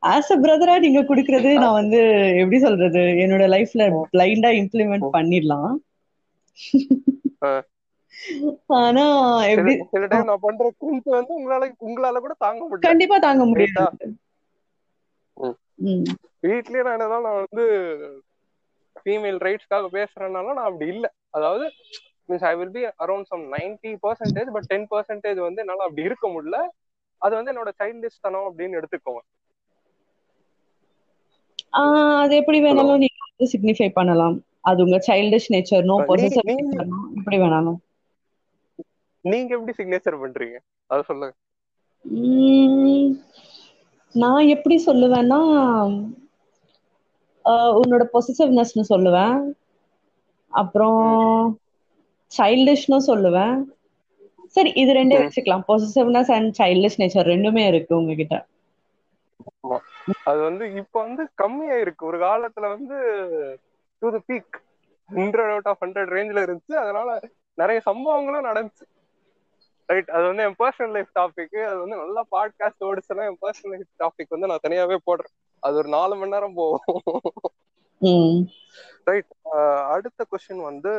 ஆஸ் 0.03 0.31
அ 0.31 0.39
பிரதரா 0.43 0.75
நீங்க 0.85 1.01
குடுக்கறது 1.09 1.51
நான் 1.59 1.79
வந்து 1.79 2.01
எப்படி 2.41 2.59
சொல்றது? 2.61 3.05
என்னோட 3.23 3.45
லைஃப்ல 3.55 3.85
பிளைண்டா 4.13 4.51
இம்ப்ளிமெண்ட் 4.61 5.07
பண்ணிடலாம். 5.13 5.75
ஆனா 8.79 9.05
எப்படி 9.49 9.75
சில 9.91 10.05
டைம் 10.11 10.29
நான் 10.29 10.45
பண்ற 10.45 10.71
குஞ்சு 10.79 11.09
வந்து 11.11 11.33
உங்களால 11.39 11.69
உங்களால 11.81 12.21
கூட 12.21 12.35
தாங்க 12.39 12.63
முடியல. 12.67 12.95
கண்டிப்பா 13.27 13.51
தாங்க 13.53 13.75
முடியாது. 13.75 14.07
வீட்லயே 16.43 16.83
நான் 16.83 16.93
என்னதான் 16.93 17.23
நான் 17.23 17.45
வந்து 17.51 17.67
ஃபீமேல் 19.05 19.43
ரைட்ஸ்க்காக 19.43 19.87
பேசுறேன்னால 19.93 20.45
நான் 20.45 20.57
அப்படி 20.57 20.87
இல்ல. 20.87 21.13
அதாவது 21.31 21.71
means 22.29 22.45
I 22.45 22.55
will 22.55 22.71
be 22.71 22.81
around 22.81 23.23
some 23.23 23.53
ninety 23.53 23.97
percentage 24.03 24.51
but 24.51 24.67
ten 24.67 24.87
percentage 24.91 25.41
வந்து 25.41 25.61
என்னால 25.61 25.83
அப்படி 25.83 26.03
இருக்க 26.03 26.29
முடியல. 26.29 26.69
அது 27.19 27.35
வந்து 27.35 27.53
என்னோட 27.53 27.69
சைல்டிஷ் 27.79 28.21
தனம் 28.21 28.59
அப்படின்னு 28.59 28.81
எடுத்துக்கோங்க. 28.81 29.19
அது 32.17 32.37
எப்படி 32.37 32.63
வேணாலும் 32.63 32.99
நீங்க 32.99 33.15
வந்து 33.37 33.59
சிக்னிஃபை 33.59 33.91
பண்ணலாம். 33.91 34.43
அது 34.61 34.85
உங்க 34.85 35.03
சைல்டிஷ் 35.07 35.53
நேச்சர்னோ 35.53 35.97
நீ- 35.97 36.05
பொசசிவ் 36.09 37.17
எப்படி 37.17 37.39
வேணாலும். 37.39 37.77
நீங்க 39.21 39.57
எப்படி 39.57 39.85
சிக்னேச்சர் 39.85 40.15
பண்றீங்க? 40.15 40.59
அத 40.87 41.03
சொல்லுங்க. 41.03 41.35
நான் 44.17 44.47
எப்படி 44.47 44.77
சொல்லுவேன்னா 44.87 45.41
உன்னோட 47.79 48.05
பொசசிவ்னஸ்னு 48.13 48.85
சொல்லுவேன். 48.89 49.37
அப்புறம் 50.53 51.01
சைல்டிஷ்னு 52.33 52.99
சொல்லுவேன். 53.09 53.57
சரி 54.55 54.71
இது 54.75 54.93
ரெண்டே. 54.95 55.19
வச்சுக்கலாம். 55.19 55.67
பொசசிவ்னஸ் 55.69 56.33
அண்ட் 56.33 56.57
சைல்டிஷ் 56.59 56.99
நேச்சர் 56.99 57.31
ரெண்டுமே 57.33 57.67
இருக்கு 57.67 57.93
உங்ககிட்ட. 57.97 58.37
அது 60.25 60.41
வந்து 60.41 60.65
இப்ப 60.75 61.03
வந்து 61.03 61.23
கம்மியா 61.35 61.77
இருக்கு 61.77 62.07
ஒரு 62.07 62.19
காலத்துல 62.19 62.69
வந்து 62.69 62.97
to 64.03 64.11
the 64.15 64.21
peak 64.29 64.57
hundred 65.11 65.51
out 65.51 65.67
of 65.67 65.83
hundred 65.83 66.15
ரேஞ்சில 66.17 66.45
இருந்துச்சு. 66.47 66.75
அதனால 66.77 67.11
நிறைய 67.59 67.81
சம்பவங்களும் 67.87 68.49
நடந்துச்சு. 68.51 68.85
ரைட் 69.87 70.11
அது 70.11 70.25
வந்து 70.27 70.43
என் 70.43 70.59
பர்சனல் 70.59 70.95
லைஃப் 70.97 71.11
டாபிக் 71.19 71.57
அது 71.65 71.79
வந்து 71.79 71.97
நல்லா 71.97 72.23
பாட்காஸ்ட் 72.37 72.85
ஓடிச்சுன்னா 72.89 73.25
என் 73.29 73.41
பர்சனல் 73.43 73.73
லைஃப் 73.75 73.93
டாபிக் 73.99 74.33
வந்து 74.35 74.47
நான் 74.47 74.65
தனியாவே 74.67 74.97
போடுறேன். 75.07 75.35
அது 75.61 75.77
ஒரு 75.77 75.89
நாலு 75.89 76.17
மணி 76.17 76.31
நேரம் 76.31 76.55
போகும். 76.55 78.49
ரைட் 79.05 79.31
அடுத்த 79.95 80.27
கொஸ்டின் 80.31 80.63
வந்து 80.63 80.93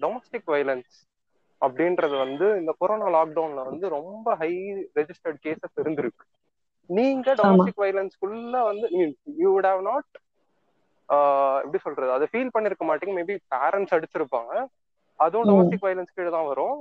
டொமஸ்டிக் 0.00 0.46
வைலன்ஸ் 0.46 0.96
அப்படின்றது 1.60 2.16
வந்து 2.18 2.46
இந்த 2.58 2.74
கொரோனா 2.78 3.06
லாக்டவுன்ல 3.14 3.64
வந்து 3.64 3.88
ரொம்ப 3.88 4.34
ஹை 4.36 4.52
ரெஜிஸ்டர்ட் 4.94 5.40
கேசஸ் 5.46 5.80
இருந்திருக்கு. 5.82 6.24
நீங்க 6.90 7.34
டொமஸ்டிக் 7.34 7.80
வைலன்ஸ்குள்ள 7.84 8.62
வந்து 8.68 8.88
யூ 9.36 9.48
வுட் 9.54 9.68
ஹவ் 9.70 9.82
நாட் 9.82 10.12
எப்படி 11.64 11.78
சொல்றது? 11.82 12.12
அதை 12.16 12.26
ஃபீல் 12.32 12.54
பண்ணிருக்க 12.56 12.84
மாட்டீங்க. 12.90 13.14
மேபி 13.18 13.36
பேரண்ட்ஸ் 13.54 13.96
அடிச்சிருப்பாங்க. 13.96 14.52
அதுவும். 15.18 15.48
டொமஸ்டிக் 15.48 15.84
வைலன்ஸ் 15.86 16.14
கீழே 16.14 16.30
தான் 16.30 16.48
வரும். 16.52 16.78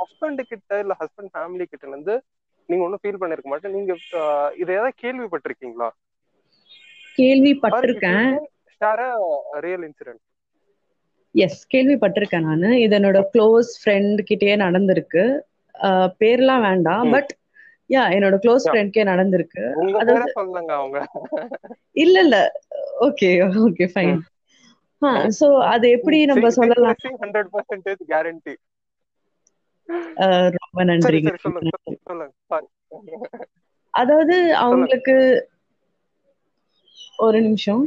ஹஸ்பண்ட் 0.00 0.42
கிட்ட 0.50 0.78
இல்ல 0.82 0.94
ஹஸ்பண்ட் 1.00 1.32
ஃபேமிலி 1.34 1.66
கிட்ட 1.66 1.84
இருந்து 1.88 2.14
நீங்க 2.68 2.84
ஒன்றும் 2.86 3.02
ஃபீல் 3.02 3.20
பண்ணிருக்க 3.20 3.50
மாட்டேன் 3.52 3.76
நீங்க 3.76 3.92
இதை 4.62 4.70
ஏதாவது 4.76 4.94
கேள்விப்பட்டிருக்கீங்களா? 5.02 5.88
கேள்விப்பட்டிருக்கேன். 7.18 8.30
ரியல் 9.66 9.84
இன்சிடென்ட் 9.88 10.22
எஸ் 11.34 11.60
கேள்விப்பட்டிருக்கேன் 11.74 12.46
நானு. 12.48 12.68
இது 12.84 12.94
என்னோட 12.98 13.18
க்ளோஸ் 13.34 13.70
ஃப்ரெண்ட் 13.80 14.20
கிட்டயே 14.30 14.54
நடந்திருக்கு. 14.64 15.24
பேர்லாம் 16.20 16.64
வேண்டாம். 16.68 17.04
பட் 17.14 17.30
யா 17.90 18.02
என்னோட 18.16 18.36
க்ளோஸ். 18.44 18.66
ஃப்ரெண்ட்கே 18.70 19.04
நடந்திருக்கு. 19.10 19.64
இல்ல 22.04 22.16
இல்ல. 22.24 22.36
ஓகே 23.06 23.30
ஓகே 23.64 23.86
ஃபைன் 23.94 24.16
சோ 25.38 25.46
அது 25.72 25.86
எப்படி 25.96 26.18
நம்ம 26.30 26.48
சொல்லலாம்? 26.58 26.98
ஹண்ட்ரட் 27.22 27.50
பர்சன்டேஜ் 27.54 28.02
கேரண்டி 28.10 28.54
அஹ் 28.54 28.69
ரொம்ப 30.56 30.80
நன்றிங்க. 30.84 31.30
Sorry. 32.48 32.66
அதாவது 33.94 34.36
அவங்களுக்கு 34.62 35.16
ஒரு 37.18 37.38
நிமிஷம். 37.42 37.84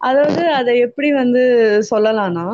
அதாவது 0.00 0.42
அதை 0.58 0.74
எப்படி 0.86 1.08
வந்து 1.14 1.42
சொல்லலாம்னா 1.90 2.46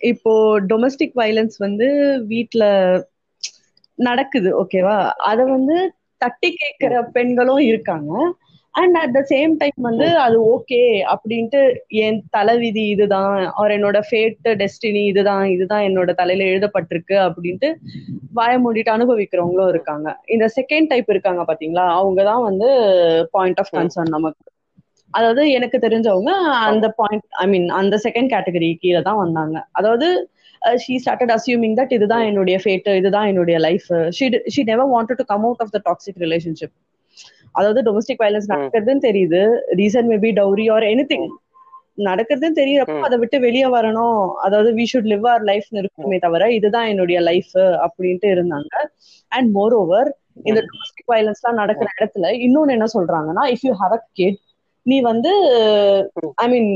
இப்போ 0.00 0.32
டொமஸ்டிக் 0.70 1.14
வயலன்ஸ் 1.14 1.56
வந்து 1.58 1.88
வீட்ல 2.28 2.64
நடக்குது 3.98 4.50
ஓகேவா 4.60 4.96
அத 5.30 5.40
வந்து 5.50 5.76
தட்டி 6.20 6.50
கேட்கிற 6.54 6.94
பெண்களும் 7.16 7.62
இருக்காங்க. 7.70 8.10
And 8.74 8.96
at 9.00 9.12
the 9.16 9.20
same 9.30 9.52
time 9.58 9.84
வந்து 9.88 10.06
அது 10.24 10.36
ஓகே 10.54 10.80
அப்படின்ட்டு 11.12 11.60
என் 12.04 12.18
தலைவிதி 12.30 12.84
இதுதான் 12.94 13.36
அவர் 13.58 13.74
என்னோட 13.76 13.98
ஃபேட் 14.08 14.48
டெஸ்டினி 14.62 15.02
இதுதான் 15.10 15.44
இதுதான் 15.54 15.84
என்னோட 15.88 16.12
தலையில 16.20 16.48
எழுதப்பட்டிருக்கு 16.52 17.16
அப்படின்ட்டு 17.26 17.68
வாய 18.38 18.54
மூடிட்டு 18.64 18.92
அனுபவிக்கிறவங்களும் 18.96 19.70
இருக்காங்க. 19.74 20.08
இந்த 20.34 20.46
செகண்ட் 20.58 20.90
டைப் 20.92 21.12
இருக்காங்க 21.14 21.42
பாத்தீங்களா 21.50 21.84
அவங்க 21.98 22.20
தான் 22.30 22.42
வந்து 22.48 22.68
பாயிண்ட் 23.36 23.60
ஆஃப் 23.62 23.72
கன்சர்ன் 23.76 24.14
நமக்கு. 24.16 24.42
அதாவது 25.14 25.42
எனக்கு 25.56 25.78
தெரிஞ்சவங்க 25.86 26.30
அந்த 26.70 26.86
பாயிண்ட் 27.00 27.26
ஐ 27.42 27.46
மீன் 27.52 27.68
அந்த 27.80 27.96
செகண்ட் 28.06 28.32
கேட்டகரி 28.34 28.70
கீழே 28.82 29.02
தான் 29.08 29.20
வந்தாங்க. 29.24 29.56
அதாவது 29.72 30.08
ஷீ 30.82 30.94
ஸ்டார்டட் 31.02 31.32
அசியூமிங் 31.36 31.76
தட் 31.80 31.94
இதுதான் 31.98 32.24
என்னுடைய 32.30 32.56
ஃபேட் 32.62 32.90
இதுதான் 33.00 33.28
என்னுடைய 33.32 33.56
life 33.66 33.88
she 34.18 34.26
she 34.54 34.62
never 34.70 34.90
wanted 34.94 35.20
to 35.22 35.26
come 35.32 35.44
out 35.48 35.62
of 35.64 35.72
the 35.76 35.80
toxic 35.88 36.20
relationship 36.26 36.74
அதாவது 37.54 37.80
டொமஸ்டிக் 37.86 38.22
வயலன்ஸ் 38.22 38.50
நடக்கிறதுன்னு 38.52 39.06
தெரியுது. 39.08 39.42
Reason 39.80 40.08
maybe 40.12 40.30
dowry 40.40 40.66
or 40.74 40.86
anything 41.12 41.26
நடக்கிறதுன்னு 42.08 42.58
தெரியறப்போ 42.60 42.96
அதை 43.06 43.16
விட்டு 43.22 43.36
வெளியே 43.44 43.68
வரணும். 43.74 44.22
அதாவது 44.46 44.70
we 44.78 44.84
should 44.92 45.10
live 45.12 45.26
our 45.32 45.44
life 45.50 45.68
இருக்குமே 45.80 46.18
தவிர 46.18 46.48
இதுதான் 46.58 46.88
என்னுடைய 46.92 47.18
லைஃப் 47.30 47.52
அப்படின்ட்டு 47.86 48.30
இருந்தாங்க. 48.36 48.72
அண்ட் 49.32 49.50
மோர் 49.50 49.74
ஓவர் 49.74 50.08
இந்த 50.42 50.60
டொமஸ்டிக் 50.68 51.10
வயலன்ஸ் 51.12 51.40
எல்லாம் 51.42 51.60
நடக்கிற 51.62 51.88
இடத்துல 51.96 52.30
இன்னொன்னு 52.46 52.74
என்ன 52.76 52.88
சொல்றாங்கன்னா 52.96 53.44
if 53.54 53.64
you 53.68 53.72
have 53.82 53.94
a 53.98 54.02
kid 54.20 54.38
நீ 54.86 54.96
வந்து 55.02 55.30
I 56.42 56.46
mean 56.54 56.70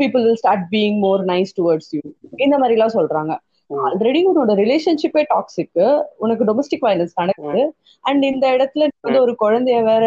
people 0.00 0.22
will 0.26 0.40
start 0.42 0.66
being 0.74 0.98
more 0.98 1.22
nice 1.32 1.52
towards 1.58 1.90
you 1.96 2.02
இந்த 2.38 2.54
மாதிரி 2.58 2.76
எல்லாம் 2.78 2.96
சொல்றாங்க. 2.98 3.32
ஆல்ரெடி 3.70 4.20
உன்னோட 4.28 4.52
ரிலேஷன்ஷிப்பே 4.60 5.22
டாக்ஸிக் 5.32 5.80
உனக்கு 6.16 6.44
டொமஸ்டிக் 6.44 6.86
வயலன்ஸ் 6.86 7.18
நடக்குது. 7.20 7.62
அண்ட் 8.04 8.24
இந்த 8.24 8.46
இடத்துல 8.56 8.84
நீ 8.84 8.96
வந்து 9.00 9.20
ஒரு 9.20 9.34
குழந்தைய 9.40 9.78
வேற 9.84 10.04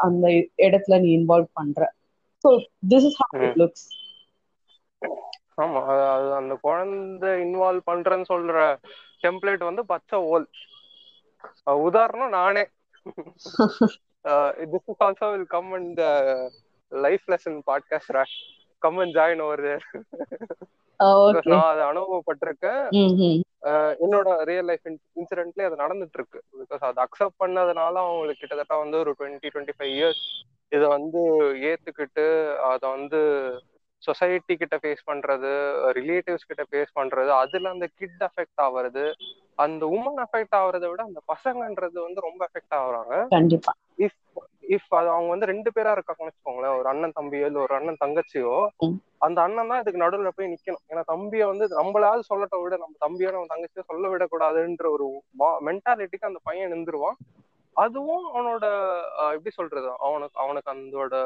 அந்த 0.00 0.26
இடத்துல 0.66 1.00
நீ 1.00 1.08
இன்வால்வ் 1.18 1.50
பண்ற. 1.52 1.80
So 2.44 2.50
this 2.90 3.06
is 3.08 3.18
how 3.22 3.42
it 3.42 3.58
looks 3.62 3.86
ஆமா 5.58 5.80
அது 6.14 6.28
அந்த 6.34 6.54
குழந்தை 6.60 7.30
இன்வால்வ் 7.40 7.88
பண்றேன்னு 7.90 8.26
சொல்ற 8.28 8.58
டெம்ப்ளேட் 9.24 9.68
வந்து 9.68 9.82
பச்சை 9.84 10.18
ஓல். 10.30 10.46
உதாரணம் 11.86 12.34
நானே. 12.38 12.64
This 14.72 14.88
is 14.88 15.02
also 15.06 15.28
will 15.32 15.50
come 15.56 15.70
the 15.94 16.04
life 16.92 17.26
lesson 17.28 17.58
podcast 17.66 18.16
come 18.82 18.98
and 18.98 19.16
join 19.16 19.42
over 19.42 19.66
நான் 21.00 21.70
அதை 21.70 21.82
அனுபவப்பட்டிருக்கேன் 21.90 22.82
என்னோட 24.00 24.28
ரியல் 24.44 24.68
லைஃப் 24.68 24.86
இன்சிடென்ட்லயே 25.16 25.66
அது 25.66 25.82
நடந்துட்டு 25.82 26.18
இருக்கு 26.18 26.40
பிகாஸ் 26.60 26.84
அதை 26.84 27.00
அக்செப்ட் 27.04 27.40
பண்ணதுனால 27.40 27.94
அவங்களுக்கு 28.04 28.40
கிட்டத்தட்ட 28.40 28.76
வந்து 28.78 28.98
ஒரு 28.98 29.12
டுவெண்ட்டி 29.20 29.50
டுவெண்ட்டி 29.54 29.76
ஃபைவ் 29.78 29.94
இயர்ஸ் 29.96 30.22
இதை 30.72 30.86
வந்து 30.88 31.20
ஏத்துக்கிட்டு 31.70 32.24
அதை 32.62 32.90
வந்து 32.90 33.20
சொசைட்டி 34.02 34.56
கிட்ட 34.56 34.76
ஃபேஸ் 34.76 35.02
பண்றது 35.06 35.50
ரிலேட்டிவ்ஸ் 35.92 36.48
கிட்ட 36.48 36.62
ஃபேஸ் 36.70 36.96
பண்றது 36.96 37.30
அதுல 37.32 37.70
அந்த 37.70 37.86
கிட் 37.96 38.22
அஃபெக்ட் 38.28 38.60
ஆகுறது 38.60 39.04
அந்த 39.58 39.86
உமன் 39.86 40.20
அஃபெக்ட் 40.24 40.56
ஆகுறத 40.56 40.88
விட 40.88 41.02
அந்த 41.02 41.20
பசங்கன்றது 41.26 41.98
வந்து 42.02 42.20
ரொம்ப 42.20 42.40
அஃபெக்ட் 42.48 42.76
ஆகுறாங்க. 42.78 43.14
கண்டிப்பா. 43.28 43.72
இஃப் 43.98 44.18
இஃப் 44.74 44.94
அது 44.98 45.08
அவங்க 45.14 45.30
வந்து 45.34 45.48
ரெண்டு 45.50 45.70
பேரா 45.76 45.92
இருக்காங்கன்னு 45.96 46.30
வச்சுக்கோங்களேன். 46.30 46.74
ஒரு 46.78 46.88
அண்ணன் 46.92 47.16
தம்பியோ 47.20 47.46
இல்ல 47.50 47.58
ஒரு 47.60 47.74
அண்ணன் 47.78 48.02
தங்கச்சியோ. 48.04 48.52
அந்த 49.18 49.38
அண்ணன் 49.46 49.70
தான் 49.70 49.80
இதுக்கு 49.82 50.02
நடுவுல 50.02 50.30
போய் 50.36 50.50
நிக்கணும். 50.52 50.84
ஏன்னா 50.90 51.02
தம்பியை 51.04 51.46
வந்து 51.46 51.64
நம்மளாவது 51.80 52.22
சொல்லட்ட 52.28 52.58
விட 52.62 52.76
நம்ம 52.76 52.96
தம்பியோ 53.06 53.32
நம்ம 53.36 53.50
தங்கச்சியோ 53.54 53.84
சொல்ல 53.90 54.10
விடக்கூடாதுன்ற 54.12 54.88
ஒரு 54.96 55.06
மென்டாலிட்டிக்கு 55.68 56.30
அந்த 56.30 56.40
பையன் 56.42 56.72
நின்றுவான் 56.74 57.18
அதுவும் 57.76 58.24
அவனோட 58.30 58.64
எப்படி 59.34 59.50
சொல்றது? 59.50 59.88
அவனுக்கு 59.98 60.36
அவனுக்கு 60.44 60.70
அதோட 60.72 61.16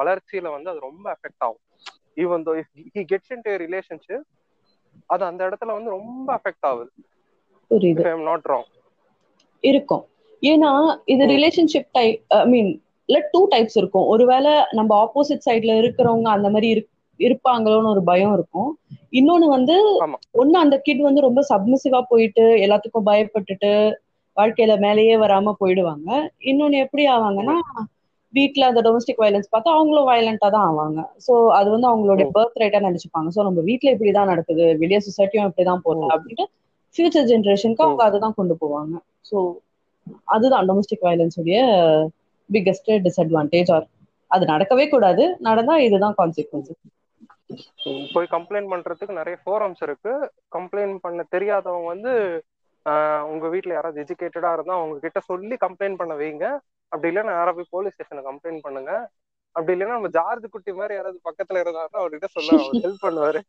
வளர்ச்சியில 0.00 0.50
வந்து 0.56 0.70
அது 0.70 0.86
ரொம்ப 0.88 1.04
அஃபெக்ட் 1.14 1.44
ஆகும். 1.46 1.64
Even 2.22 2.46
though 2.46 2.52
he 2.96 3.02
gets 3.12 3.32
in 3.34 3.44
relationship 3.64 4.28
அது 5.06 5.22
அந்த 5.24 5.42
இடத்துல 5.48 5.72
வந்து 5.72 5.90
ரொம்ப 5.90 6.28
அஃபெக்ட் 6.38 6.66
ஆகுது. 6.70 6.90
இஃப் 7.70 8.24
நாட் 8.30 8.48
ராங் 8.52 8.70
இருக்கும். 9.64 10.04
ஏன்னா 10.42 10.98
இது. 11.04 11.26
ரிலேஷன்ஷிப் 11.26 11.88
டைப் 11.92 12.22
ஐ 12.28 12.46
மீன் 12.46 12.82
இல்ல 13.04 13.28
டூ 13.30 13.48
டைப்ஸ் 13.48 13.74
இருக்கும். 13.74 14.06
ஒருவேளை 14.06 14.52
நம்ம 14.70 15.04
ஆப்போசிட் 15.04 15.48
சைட்ல 15.50 15.72
இருக்கிறவங்க 15.78 16.22
அந்த 16.22 16.50
மாதிரி 16.50 16.68
இருக்- 16.70 16.90
இருப்பாங்களோன்னு 17.18 17.86
ஒரு 17.86 18.02
பயம் 18.02 18.32
இருக்கும். 18.32 18.78
இன்னொன்னு 19.12 19.48
வந்து. 19.48 19.98
ஒண்ணு 20.38 20.50
அந்த 20.50 20.78
கிட் 20.78 20.98
வந்து 20.98 21.20
ரொம்ப 21.20 21.46
சப்மிசிவா 21.48 22.02
போயிட்டு 22.08 22.42
எல்லாத்துக்கும் 22.42 23.06
பயப்பட்டுட்டு 23.06 23.92
வாழ்க்கையில 24.36 24.78
மேலேயே 24.78 25.16
வராம 25.16 25.52
போயிடுவாங்க. 25.64 26.28
இன்னொன்னு 26.40 26.78
எப்படி 26.78 27.06
ஆவாங்கன்னா 27.06 27.54
வீட்ல 28.28 28.66
அந்த 28.66 28.80
டொமஸ்டிக் 28.80 29.20
வயலன்ஸ் 29.20 29.54
பார்த்தா 29.56 29.72
அவங்களும் 29.72 30.08
வயலண்டா 30.08 30.50
தான் 30.50 30.74
ஆவாங்க. 30.74 31.04
சோ 31.28 31.48
அது 31.48 31.70
வந்து 31.70 31.88
அவங்களுடைய 31.88 32.28
பர்த் 32.34 32.60
ரைட்டா 32.60 32.82
நினைச்சுப்பாங்க. 32.82 33.28
சோ 33.36 33.42
நம்ம 33.42 33.60
வீட்ல 33.60 33.94
இப்படிதான் 33.94 34.24
நடக்குது 34.24 34.78
வெளியே 34.78 34.98
சொசைட்டியும் 34.98 35.50
இப்படிதான் 35.50 35.78
போகுது. 35.82 36.06
அப்படின்ட்டு 36.06 36.44
ஃபியூச்சர் 36.96 37.26
ஜென்ரேஷனுக்கு 37.26 37.82
அவங்க 37.82 38.04
அதுதான் 38.04 38.34
கொண்டு 38.36 38.56
போவாங்க. 38.60 38.94
ஸோ 39.30 39.52
அதுதான் 40.24 40.66
டொமஸ்டிக் 40.68 41.06
வயலன்ஸ் 41.06 41.40
உடைய 41.40 41.60
பிக்கஸ்ட் 42.50 42.90
டிஸ்அட்வான்டேஜ் 43.06 43.72
ஆர் 43.74 43.86
அது 44.30 44.44
நடக்கவே 44.46 44.84
கூடாது. 44.88 45.24
நடந்தா 45.40 45.74
இதுதான் 45.78 46.18
கான்சிக்வன்ஸ் 46.18 46.72
போய் 48.12 48.26
கம்ப்ளைண்ட் 48.30 48.70
பண்றதுக்கு 48.72 49.18
நிறைய 49.20 49.36
ஃபோரம்ஸ் 49.44 49.82
இருக்கு. 49.82 50.12
கம்ப்ளைண்ட் 50.56 50.96
பண்ண 50.96 51.24
தெரியாதவங்க 51.34 51.86
வந்து 51.86 52.12
ஆஹ் 52.86 53.22
உங்க 53.22 53.46
வீட்டுல 53.46 53.72
யாராவது 53.72 53.98
எஜுகேட்டடா 54.02 54.52
இருந்தா 54.52 54.74
அவங்க 54.74 54.94
கிட்ட 54.98 55.20
சொல்லி 55.20 55.56
கம்ப்ளைண்ட் 55.64 55.96
பண்ண 55.96 56.14
வைங்க. 56.14 56.46
அப்படி 56.92 57.08
இல்லைன்னா 57.12 57.34
யாரா 57.38 57.52
போய் 57.52 57.68
போலீஸ் 57.70 57.94
ஸ்டேஷன்ல 57.94 58.22
கம்ப்ளைண்ட் 58.30 58.58
பண்ணுங்க. 58.60 58.92
அப்படி 59.56 59.72
இல்லைன்னா 59.72 59.96
நம்ம 59.96 60.08
ஜார்ஜ் 60.08 60.46
குட்டி 60.50 60.72
மாதிரி 60.72 60.94
யாராவது 60.94 61.20
பக்கத்துல 61.28 61.60
இருந்தாருன்னா 61.62 62.00
அவர்கிட்ட 62.02 62.28
சொல்ல 62.30 62.50
அவர் 62.62 62.82
ஹெல்ப் 62.84 63.04
பண்ணுவாரு. 63.06 63.40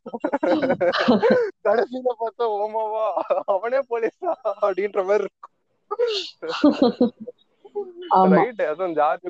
கடைசியில 1.67 2.11
பார்த்தா 2.21 2.45
ஓமாவா? 2.57 3.05
அவனே 3.45 3.79
போலீஸா 3.89 4.33
அப்படின்ற 4.61 5.01
மாதிரி 5.05 5.23
இருக்கும். 5.23 5.52
ரைட் 8.35 8.61
அதான் 8.67 8.93
ஜார்ஜ் 8.97 9.29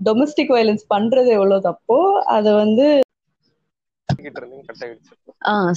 டொமஸ்டிக் 0.00 0.54
வயலன்ஸ் 0.54 0.84
பண்றது 0.90 1.30
எவ்வளவு 1.36 1.66
தப்போ 1.66 1.98
அதை 2.36 2.50
வந்து 2.58 2.86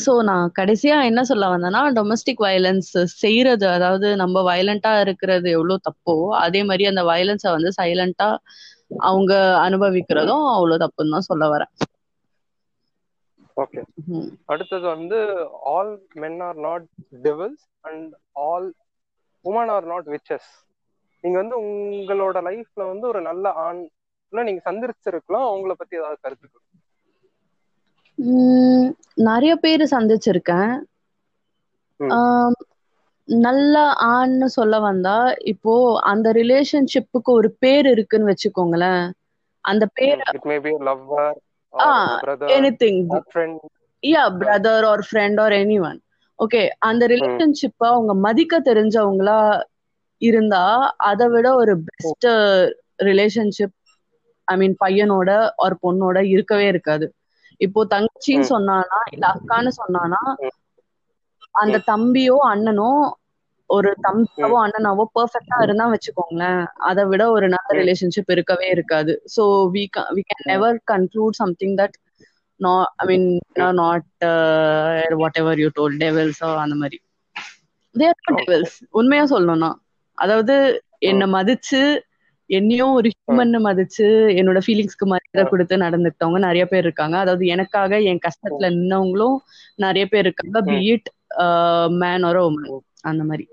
சோ 0.04 0.12
நான் 0.28 0.52
கடைசியா 0.58 0.96
என்ன 1.08 1.22
சொல்ல 1.24 1.48
வந்தேன்னா 1.52 1.82
டொமஸ்டிக் 1.98 2.44
வயலன்ஸ் 2.44 2.92
செய்யறது 3.22 3.66
அதாவது 3.70 4.08
நம்ம 4.22 4.42
வயலண்டா 4.48 4.92
இருக்கிறது 5.02 5.48
எவ்வளவு 5.52 5.86
தப்போ 5.88 6.16
அதே 6.40 6.62
மாதிரி 6.64 6.86
அந்த 6.88 7.04
வயலன்ஸை 7.10 7.52
வந்து 7.52 7.72
சைலண்டா 7.78 8.30
அவங்க 9.06 9.34
அனுபவிக்கிறதும் 9.66 10.46
அவ்வளவு 10.54 10.82
தப்புன்னு 10.84 11.16
தான் 11.16 11.28
சொல்ல 11.28 11.46
வரேன். 11.52 11.72
ஓகே. 13.58 13.82
அடுத்தது 14.48 14.86
வந்து 14.88 15.18
all 15.72 15.92
men 16.16 16.40
are 16.42 16.60
not 16.66 16.86
devils 17.24 17.66
and 17.84 18.12
all 18.44 18.68
women 19.46 19.72
are 19.74 19.88
not 19.88 20.10
witches 20.14 20.50
நீங்க 21.24 21.38
வந்து 21.38 21.56
உங்களோட 21.64 22.38
லைஃப்ல 22.48 22.86
வந்து 22.90 23.06
ஒரு 23.08 23.22
நல்ல 23.24 23.54
ஆண் 23.64 23.82
நீங்க 24.34 24.62
சந்திச்சிருக்கலாம் 24.66 25.48
அவங்கள 25.48 25.74
பத்தி 25.76 26.00
ஏதாவது 26.00 26.20
கருத்து 26.22 26.48
உம் 28.18 28.88
நிறைய 29.28 29.54
பேர் 29.60 29.84
சந்திச்சிருக்கேன். 29.92 30.74
நல்ல 33.28 33.76
ஆண்னு 34.10 34.48
சொல்ல 34.56 34.76
வந்தா 34.82 35.16
இப்போ 35.52 35.74
அந்த 36.12 36.28
ரிலேஷன்ஷிப்புக்கு 36.34 37.32
ஒரு 37.34 37.52
பேர் 37.60 37.88
இருக்குன்னு 37.92 38.30
வச்சுக்கோங்களேன். 38.32 39.04
அந்த 39.66 39.86
பேர் 39.94 40.22
anything 42.56 43.02
friend 43.28 43.60
yeah 44.04 44.24
brother 44.40 44.86
or 44.88 45.04
friend 45.08 45.40
or 45.42 45.56
any 45.58 45.78
one 45.84 46.00
okay 46.42 46.60
அந்த 46.88 47.04
ரிலேஷன்ஷிப்ப 47.12 47.82
அவங்க 47.90 48.14
மதிக்க 48.26 48.60
தெரிஞ்சவங்களா 48.64 49.40
இருந்தா 50.22 50.64
அதை 51.10 51.28
விட 51.30 51.48
ஒரு 51.56 51.74
பெஸ்ட் 51.88 52.28
ரிலேஷன்ஷிப் 53.02 53.76
ஐ 54.48 54.56
மீன் 54.58 54.76
பையனோட 54.80 55.30
ஒரு 55.64 55.76
பொண்ணோட 55.84 56.18
இருக்கவே 56.34 56.66
இருக்காது 56.70 57.06
இப்போ 57.62 57.82
தங்கச்சின்னு. 57.92 58.48
சொன்னானா 58.52 59.00
இல்ல 59.12 59.26
அக்கான்னு 59.34 59.72
சொன்னானா. 59.78 60.22
அந்த 61.56 61.78
தம்பியோ 61.88 62.38
அண்ணனோ 62.52 62.92
ஒரு 63.70 63.90
தம்பியாவோ 64.06 64.56
அண்ணனாவோ 64.62 65.04
பெர்ஃபெக்டா 65.14 65.58
இருந்தா 65.62 65.86
வச்சுக்கோங்களேன் 65.92 66.60
அதை 66.88 67.04
விட 67.12 67.24
ஒரு 67.32 67.48
நல்ல. 67.50 67.70
ரிலேஷன்ஷிப் 67.80 68.34
இருக்கவே 68.36 68.68
இருக்காது 68.72 69.14
so 69.36 69.44
we 69.74 69.84
we 70.12 70.24
can 70.26 70.48
never 70.48 70.78
conclude 70.92 71.40
something 71.40 71.76
that 71.80 71.96
நா 72.62 72.72
I 72.96 73.06
mean 73.12 73.28
not 73.74 74.08
what 75.22 75.40
ever 75.42 75.60
you 75.60 75.70
told 75.80 75.98
devils 76.04 76.42
அந்த 76.64 76.76
மாதிரி. 76.76 77.00
There 77.96 78.18
Okay. 78.32 78.36
டெவல்ஸ் 78.40 78.76
உண்மையா 78.90 79.24
சொல்லணும்னா 79.24 79.70
அதாவது 80.18 80.56
என்னை 81.10 81.26
மதிச்சு 81.32 81.82
என்னையும் 82.50 82.94
ஒரு 82.94 83.10
ஹியூமன் 83.14 83.58
மதிச்சு 83.68 84.06
என்னோட 84.40 84.60
ஃபீலிங்ஸ்க்கு 84.66 85.06
மரியாதை 85.12 85.44
கொடுத்து 85.50 85.76
நடந்துக்கிட்டவங்க 85.78 86.40
நிறைய 86.40 86.64
பேர் 86.66 86.86
இருக்காங்க. 86.88 87.18
அதாவது 87.18 87.46
எனக்காக 87.46 88.00
என் 88.02 88.24
கஷ்டத்துல 88.28 88.70
நின்னவங்களும் 88.78 89.38
நிறைய 89.76 90.06
பேர் 90.06 90.26
இருக்காங்க. 90.26 90.62
பீட் 90.72 91.10
மேன் 92.02 92.24
ஒரு 92.24 92.42
உமன். 92.50 92.70
அந்த 93.02 93.24
மாதிரி. 93.24 93.46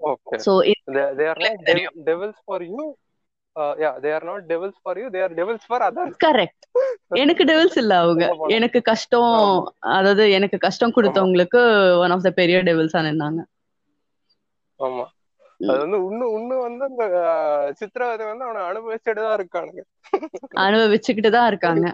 Okay 0.00 0.38
so 0.46 0.52
they, 0.96 1.04
they 1.18 1.26
are 1.30 1.38
not 1.38 1.46
எனக்கு 1.48 1.68
தெரியும். 1.70 1.94
Uh, 3.56 3.72
not 4.22 4.48
devils 4.48 4.76
for 4.78 4.94
you 4.98 5.08
they 5.10 5.20
are 5.20 5.32
devils 5.32 5.64
for 5.64 5.78
others. 5.80 6.12
Correct 6.20 6.64
எனக்கு 7.16 7.44
டெவல்ஸ் 7.44 7.76
இல்ல 7.76 7.94
அவங்க. 7.98 8.24
எனக்கு 8.56 8.78
கஷ்டம். 8.82 9.34
அதாவது 9.94 10.24
எனக்கு 10.32 10.58
கஷ்டம் 10.58 10.94
கொடுத்தவங்களுக்கு 10.96 11.60
ஒன் 12.02 12.10
ஆஃப் 12.10 12.24
த 12.24 12.32
பெரிய 12.34 12.58
டெவல்ஸா 12.62 13.02
நின்னாங்க. 13.06 13.42
ஆமா. 14.80 15.04
அது 15.60 15.78
வந்து 15.82 15.98
இன்னும் 16.04 16.32
இன்னும் 16.38 16.62
வந்து 16.62 16.84
அந்த 16.88 17.02
அஹ், 17.24 17.68
சித்திரவதை 17.78 18.24
வந்து 18.30 18.44
அவனை 18.46 18.62
அனுபவிச்சுட்டு 18.70 19.22
தான் 19.22 19.36
இருக்கானுங்க. 19.38 19.82
அனுபவிச்சுக்கிட்டு 20.64 21.30
தான் 21.36 21.48
இருக்காங்க. 21.50 21.86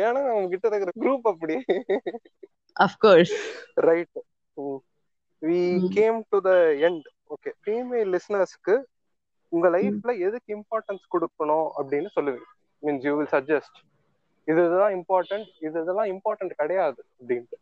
ஏன்னா 0.00 0.20
அவங்க 0.30 0.48
கிட்ட 0.52 0.66
இருக்கிற 0.70 0.92
குரூப் 0.98 1.28
அப்படி. 1.30 1.56
Of course 2.76 3.34
right 3.86 4.18
we. 5.42 5.60
Came 5.94 6.18
to 6.32 6.40
the 6.40 6.52
end 6.88 7.04
okay 7.30 7.50
female 7.62 8.10
லிசனர்ஸ்க்கு 8.14 8.74
உங்க 9.52 9.68
லைஃப்ல 9.76 10.12
எதுக்கு 10.26 10.50
இம்பார்ட்டன்ஸ் 10.56 11.04
கொடுக்கணும் 11.14 11.68
அப்படின்னு 11.78 12.10
சொல்லுவீங்க 12.16 12.48
மீன்ஸ் 12.82 13.06
யூ 13.06 13.14
வில் 13.16 13.32
சஜஸ்ட் 13.34 13.78
இது 14.48 14.60
இதுதான் 14.66 14.94
இம்பார்ட்டன்ட் 14.98 15.48
இது 15.66 15.76
இதெல்லாம் 15.82 16.10
இம்பார்ட்டன்ட் 16.14 16.54
கிடையாது 16.60 17.00
அப்படின்ட்டு. 17.12 17.56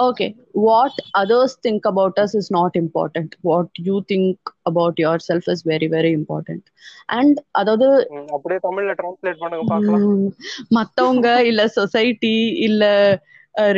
Okay 0.00 0.26
what 0.64 0.98
others 1.20 1.56
think 1.64 1.86
about 1.90 2.18
us 2.22 2.34
is 2.38 2.50
not 2.56 2.76
important 2.80 3.32
what 3.48 3.80
you 3.88 3.96
think 4.12 4.50
about 4.70 5.00
your 5.02 5.24
self 5.28 5.48
is 5.54 5.64
very 5.66 5.88
very 5.94 6.12
important 6.18 6.66
and 7.16 7.38
அதாவது 7.60 7.88
அப்படியே 8.36 8.60
தமிழ்ல 8.68 8.94
டிரான்ஸ்லேட் 9.00 9.42
பண்ணுங்க 9.42 9.64
பார்க்கலாம். 9.72 10.06
மத்தவங்க 10.78 11.28
இல்ல 11.50 11.62
சொசைட்டி 11.78 12.36
இல்ல 12.68 12.84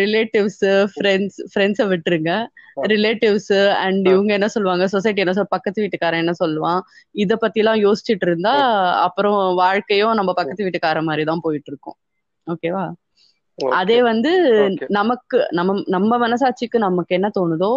ரிலேட்டிவ்ஸ் 0.03 0.63
ஃப்ரெண்ட்ஸ் 0.93 1.39
ஃப்ரெண்ட்ஸை 1.53 1.87
விட்டுருங்க. 1.93 2.33
Relatives 2.93 3.53
and. 3.85 4.05
இவங்க 4.13 4.31
என்ன 4.39 4.49
சொல்லுவாங்க 4.55 4.85
சொசைட்டி 4.95 5.23
என்ன 5.25 5.35
சொல் 5.39 5.53
பக்கத்து 5.57 5.83
வீட்டுக்காரன் 5.85 6.23
என்ன 6.25 6.35
சொல்லுவான் 6.43 6.81
இத 7.25 7.37
பத்தி 7.37 7.61
எல்லாம் 7.63 7.81
யோசிச்சுட்டு 7.87 8.27
இருந்தா 8.29 8.55
அப்புறம் 9.07 9.39
வாழ்க்கையும் 9.63 10.19
நம்ம 10.21 10.33
பக்கத்து 10.41 10.67
வீட்டுக்கார 10.67 11.03
மாதிரி 11.09 11.25
தான் 11.31 11.45
போயிட்டு 11.47 11.71
இருக்கும் 11.73 11.99
ஓகேவா 12.47 12.85
அதே 13.81 13.97
வந்து. 14.11 14.31
நமக்கு 14.99 15.39
நம்ம 15.59 15.75
நம்ம 15.95 16.19
மனசாட்சிக்கு 16.25 16.79
நமக்கு 16.87 17.13
என்ன 17.19 17.29
தோணுதோ 17.39 17.73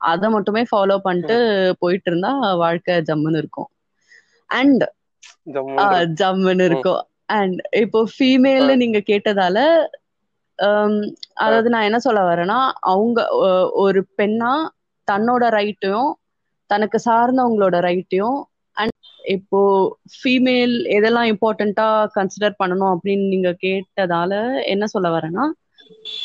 அதை 0.00 0.26
மட்டுமே 0.34 0.62
ஃபாலோ 0.70 0.96
பண்ணிட்டு 1.06 1.36
போயிட்டு 1.82 2.08
இருந்தா 2.10 2.30
வாழ்க்கை 2.62 2.94
ஜம்முன்னு 3.08 3.40
இருக்கும். 3.42 3.68
அண்ட் 4.50 4.84
ஜம்மு 5.54 5.86
ஜம்முன்னு 6.20 6.64
இருக்கும். 6.70 7.02
அண்ட் 7.38 7.60
இப்போ 7.82 8.00
ஃபீமேல் 8.14 8.70
நீங்க 8.82 8.98
கேட்டதால 9.10 9.58
அதாவது 11.36 11.68
நான் 11.68 11.88
என்ன 11.88 11.98
சொல்ல 12.00 12.20
வரேன்னா 12.26 12.58
அவங்க 12.92 13.18
ஒரு 13.82 14.00
பெண்ணா 14.18 14.52
தன்னோட 15.08 15.44
ரைட்டையும் 15.56 16.10
தனக்கு 16.70 16.98
சார்ந்தவங்களோட 17.04 17.76
ரைட்டையும் 17.86 18.38
அண்ட் 18.76 18.94
இப்போ 19.34 19.60
ஃபீமேல் 20.16 20.74
எதெல்லாம் 20.96 21.28
இம்பார்ட்டண்டா 21.32 21.86
கன்சிடர் 22.16 22.58
பண்ணணும் 22.58 22.92
அப்படின்னு 22.94 23.26
நீங்க 23.28 23.50
கேட்டதால 23.62 24.32
என்ன 24.72 24.84
சொல்ல 24.86 25.08
வரேன்னா 25.14 25.44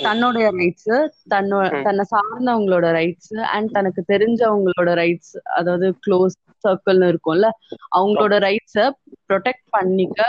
தன்னுடைய 0.04 0.48
ரைட்ஸ் 0.54 0.92
தன்னோ. 1.32 1.58
தன்னை 1.86 2.04
சார்ந்தவங்களோட 2.12 2.88
ரைட்ஸ் 2.98 3.34
அண்ட் 3.52 3.70
தனக்கு 3.72 4.02
தெரிஞ்சவங்களோட 4.10 4.92
ரைட்ஸ் 5.02 5.36
அதாவது 5.58 5.88
க்ளோஸ் 6.06 6.36
சர்க்கிள்னு 6.64 7.10
இருக்கும்ல 7.12 7.48
அவங்களோட 7.96 8.36
ரைட்ஸ 8.46 8.78
ப்ரொடெக்ட் 9.30 9.68
பண்ணிக்க 9.72 10.20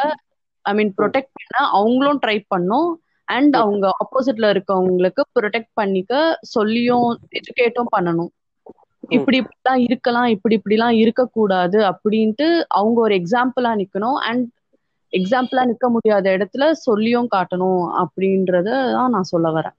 ஐ 0.64 0.74
மீன் 0.74 0.92
ப்ரொடெக்ட் 0.98 1.32
பண்ண 1.38 1.56
அவங்களும் 1.72 2.20
ட்ரை 2.22 2.38
பண்ணும் 2.48 2.90
அண்ட் 3.32 3.54
அவங்க 3.62 3.86
ஆப்போசிட்ல 4.02 4.46
இருக்கவங்களுக்கு 4.54 5.22
ப்ரொடெக்ட் 5.36 5.72
பண்ணிக்க 5.74 6.12
சொல்லியும் 6.54 7.08
எஜுகேட்டும் 7.38 7.92
பண்ணணும். 7.96 8.30
இப்படி 9.10 9.36
இப்படிலாம் 9.42 9.82
இருக்கலாம் 9.86 10.28
இப்படி 10.34 10.54
இப்படிலாம் 10.58 10.96
இருக்கக்கூடாது 11.02 11.78
அப்படின்ட்டு 11.90 12.46
அவங்க 12.78 12.98
ஒரு 13.06 13.14
எக்ஸாம்பிளா 13.20 13.72
நிக்கணும். 13.80 14.18
அண்ட் 14.28 14.44
எக்ஸாம்பிளா 15.12 15.62
நிக்க 15.70 15.86
முடியாத 15.94 16.26
இடத்துல 16.36 16.64
சொல்லியும் 16.86 17.32
காட்டணும் 17.34 17.82
அப்படின்றத 18.02 18.68
தான் 18.96 19.14
நான் 19.14 19.30
சொல்ல 19.32 19.48
வரேன். 19.56 19.76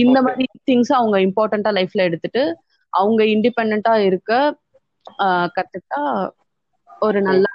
இந்த. 0.00 0.18
மாதிரி 0.26 0.46
திங்ஸ் 0.68 0.92
அவங்க 0.98 1.16
இம்பார்ட்டண்டா 1.26 1.72
லைஃப்ல 1.78 2.06
எடுத்துட்டு 2.08 2.42
அவங்க 2.92 3.22
இண்டிபெண்டா 3.34 3.94
இருக்க 4.08 4.32
கத்துக்கிட்டா 5.56 6.00
ஒரு 7.02 7.18
நல்ல 7.28 7.46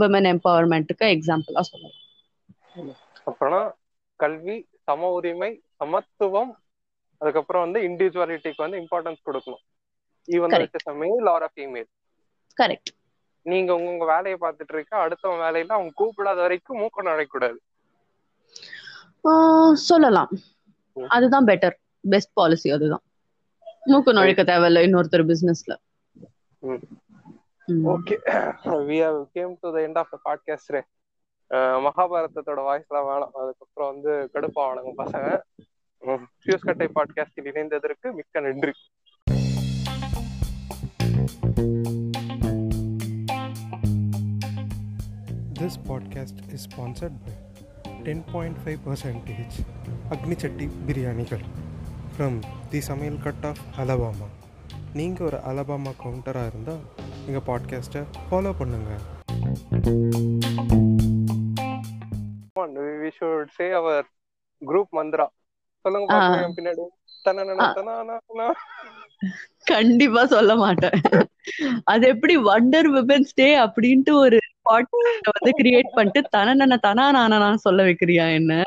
விமன் 0.00 0.28
எம்பவர்மெண்ட்டுக்கு 0.32 1.06
எக்ஸாம்பிளா 1.14 1.62
சொல்லலாம். 1.70 1.96
அப்புறம் 3.30 3.66
கல்வி 4.22 4.56
சம 4.86 5.10
உரிமை 5.16 5.50
சமத்துவம் 5.80 6.52
அதுக்கப்புறம் 7.20 7.64
வந்து 7.64 7.80
இண்டிவிஜுவாலிட்டிக்கு 7.88 8.64
வந்து 8.64 8.80
இம்பார்ட்டன்ஸ் 8.82 9.26
கொடுக்கணும். 9.26 9.64
Even 10.28 10.54
male 11.02 11.30
or 11.34 11.46
female 11.54 11.88
correct 12.56 12.90
நீங்க 13.46 13.70
உங்க 13.76 13.90
உங்க 13.92 14.06
வேலையை 14.12 14.38
பார்த்துட்டு 14.40 14.74
இருக்க 14.76 15.02
அடுத்தவன் 15.04 15.42
வேலையில 15.44 15.76
அவங்க 15.76 15.92
கூப்பிடாத 16.00 16.38
வரைக்கும் 16.44 16.80
மூக்க 16.82 17.06
நுழைக்கூடாது 17.08 17.58
சொல்லலாம். 19.88 20.30
அதுதான் 21.16 21.48
பெட்டர் 21.48 21.76
பெஸ்ட் 22.04 22.36
பாலிசி 22.38 22.68
அதுதான். 22.76 23.04
மூக்கு 23.90 24.10
நுழைக்க 24.16 24.42
தேவையில்ல 24.50 24.84
இன்னொருத்தர் 24.86 25.28
பிசினஸ்ல. 25.30 25.72
Okay 27.94 28.16
we 28.88 28.98
have 29.04 29.20
came 29.36 29.52
to 29.62 29.68
the 29.74 29.80
end 29.86 29.98
of 30.02 30.12
the 30.14 30.18
podcast 30.26 30.78
மகாபாரதத்தோட 31.54 32.60
வாய்ஸ்லாம் 32.60 33.06
வேணாம். 33.10 33.28
அதுக்கப்புறம் 33.34 34.00
வந்து 34.00 34.30
கடுப்பாவானுங்க 34.34 34.92
பசங்க. 34.96 35.40
ஃபியூஸ் 36.06 36.58
கட்டை 36.60 36.88
பாட்காஸ்டில் 36.94 37.44
இணைந்ததற்கு 37.44 38.12
மிக்க 38.12 38.40
நன்றி. 38.40 38.72
This 45.60 45.78
podcast 45.88 46.32
is 46.48 46.78
sponsored 46.78 47.12
by 47.24 47.48
10.5 48.02 48.76
percentage 48.86 49.50
அக்னிச்சட்டி 50.10 50.70
பிரியாணிகள் 50.86 51.44
ஃப்ரம் 52.18 52.38
தி 52.70 52.80
சமையல் 52.80 53.22
கட் 53.22 53.44
ஆஃப் 53.44 53.56
அலபாமா 53.78 54.28
நீங்கள் 54.94 55.26
ஒரு 55.26 55.36
அலபாமா 55.36 55.92
கவுண்டராக 56.04 56.46
இருந்தால் 56.46 56.80
எங்கள் 57.26 57.46
பாட்காஸ்ட்டை 57.46 58.04
ஃபாலோ 58.30 58.52
பண்ணுங்கள் 58.58 59.18
we 63.02 63.10
should 63.18 63.52
say 63.52 63.70
our 63.70 64.06
group 64.66 64.92
mantra 64.92 65.26
சொல்லுங்க 65.84 66.16
பின்னாடி. 66.56 66.84
கண்டிப்பா 69.64 70.26
சொல்ல 70.26 70.56
மாட்டேன். 70.56 71.00
அது 71.84 72.06
எப்படி 72.08 72.36
வண்டர் 72.36 72.88
விமன்ஸ் 72.96 73.32
டே 73.34 73.58
அப்படின்ட்டு 73.58 74.12
ஒரு 74.12 74.38
பாட்காஸ்ட் 74.70 75.30
வந்து 75.32 75.52
கிரியேட் 75.62 75.94
பண்ணிட்டு 75.94 76.22
தனன 76.36 76.78
தனா 76.86 77.10
நானா 77.12 77.56
சொல்ல 77.56 77.82
வைக்கிறியா 77.82 78.34
என்ன? 78.34 78.62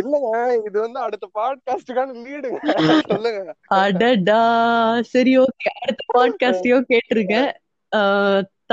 இல்லங்க 0.00 0.30
இது 0.66 0.80
வந்து 0.80 1.00
அடுத்த 1.00 1.30
பாட்காஸ்டுக்கான 1.38 2.14
லீடுங்க 2.26 2.58
சொல்லுங்க. 3.12 3.54
அடடா. 3.66 4.42
சரி 5.02 5.38
ஓகே 5.38 5.70
அடுத்த 5.82 6.02
பாட்காஸ்டையோ 6.18 6.80
கேட்டிருங்க 6.92 7.36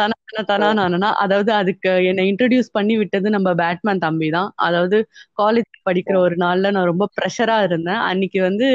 தன 0.01 0.13
தனா 0.49 0.67
நானா 0.73 1.09
அதாவது 1.23 1.51
அதுக்கு 1.53 1.89
என்னை 2.09 2.23
இன்ட்ரடியூஸ் 2.29 2.69
பண்ணி 2.71 2.93
விட்டது 2.99 3.27
நம்ம 3.35 3.49
பேட்மேன் 3.61 4.03
தம்பி 4.05 4.27
தான். 4.35 4.49
அதாவது 4.65 4.97
காலேஜ் 5.37 5.69
படிக்கிற 5.87 6.15
ஒரு 6.25 6.35
நாள்ல 6.43 6.71
நான் 6.71 6.89
ரொம்ப 6.91 7.05
ப்ரெஷரா 7.17 7.57
இருந்தேன். 7.67 8.01
அன்னைக்கு 8.09 8.39
வந்து 8.47 8.67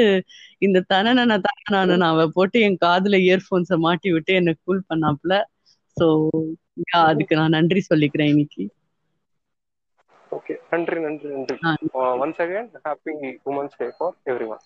இந்த 0.61 0.83
தனனன 0.87 1.37
தனநானனாவை 1.47 2.25
போட்டு 2.35 2.57
என் 2.67 2.81
காதுல 2.85 3.17
இயர்போன்ஸை 3.25 3.77
மாட்டி 3.85 4.11
விட்டு 4.15 4.33
என்னை 4.39 4.53
கூல் 4.59 4.87
பண்ணாப்புல. 4.89 5.33
சோ 5.97 6.07
அதுக்கு 7.01 7.33
நான் 7.39 7.55
நன்றி 7.57 7.81
சொல்லிக்கிறேன் 7.87 8.31
இன்னைக்கு. 8.33 8.63
ஓகே 10.31 10.55
நன்றி 10.71 10.97
நன்றி 11.03 11.29
நன்றி. 11.33 11.57
Once 12.21 12.41
again 12.45 12.69
happy 12.85 13.15
women's 13.49 13.79
day 13.79 13.89
for 13.97 14.17
every 14.31 14.47
one 14.51 14.63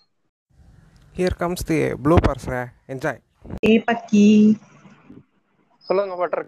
here 1.16 1.36
comes 1.40 1.66
the 1.68 1.78
bloopers 2.04 2.48
enjoy 2.88 3.22
a 3.64 3.74
பக்கி 3.84 4.24
சொல்லுங்க 5.88 6.14
பட்டர் 6.16 6.46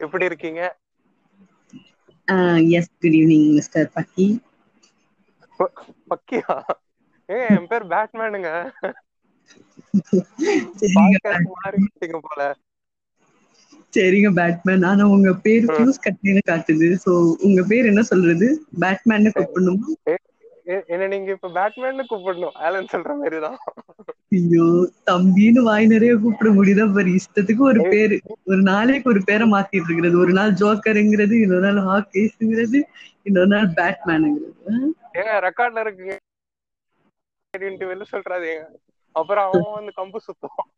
எப்படி 0.00 0.24
இருக்கீங்க? 0.24 0.60
எஸ் 2.78 2.90
குட் 2.96 3.16
ஈவினிங் 3.16 3.48
மிஸ்டர் 3.52 3.92
பக்கி 3.94 4.26
பக்கியா? 6.08 6.54
ஏ 7.28 7.38
என் 7.48 7.68
பேர் 7.68 7.86
பேட்மேனுங்க. 7.86 8.50
போல. 12.22 12.42
சரிங்க 13.92 14.28
பேட்மேன் 14.34 14.84
ஆனா 14.84 15.04
உங்க 15.06 15.30
பேர் 15.36 15.66
ஃபியூஸ் 15.66 16.02
கட்னு 16.04 16.42
காட்டுது. 16.48 16.88
சோ 17.04 17.12
உங்க 17.40 17.62
பேர் 17.64 17.86
என்ன 17.86 18.02
சொல்றது? 18.02 18.48
பேட்மேன்னு 18.80 19.32
கூப்பிடணுமா? 19.36 19.88
என்ன 20.92 21.04
நீங்க 21.12 21.30
இப்ப 21.34 21.48
பேட்மேன்னு 21.56 22.04
கூப்பிடணும். 22.10 22.56
ஆலன் 22.66 22.92
சொல்ற 22.92 23.12
மாதிரி 23.18 23.38
தான் 23.44 23.58
ஐயோ 24.36 24.66
தம்பின்னு 25.08 25.60
வாய் 25.66 25.86
நிறைய 25.92 26.12
கூப்பிட 26.22 26.48
முடியுதா? 26.56 26.84
பாரு 26.94 27.10
இஷ்டத்துக்கு 27.18 27.62
ஒரு 27.72 27.80
பேரு. 27.92 28.16
ஒரு 28.50 28.60
நாளைக்கு 28.70 29.08
ஒரு 29.12 29.20
பேரை 29.28 29.46
மாத்திட்டு 29.52 29.88
இருக்கிறது. 29.88 30.16
ஒரு 30.24 30.32
நாள் 30.38 30.56
ஜோக்கருங்கிறது 30.60 31.34
இன்னொரு 31.42 31.66
நாள் 31.66 31.80
ஹாக்கேஸ்ங்கிறது 31.90 32.80
இன்னொரு 33.28 33.50
நாள் 33.54 33.68
பேட்மேனுங்கிறது. 33.78 34.54
ஏங்க 35.18 35.36
ரெக்கார்ட்ல 35.46 35.84
இருக்குங்க 35.84 36.16
அப்படின்ட்டு 37.54 37.90
வெளில 37.90 38.06
சொல்றாதீங்க. 38.14 38.64
அப்புறம் 39.16 39.46
அவன் 39.48 39.76
வந்து 39.78 39.92
கம்பு 40.00 40.20
சுத்துவான். 40.26 40.70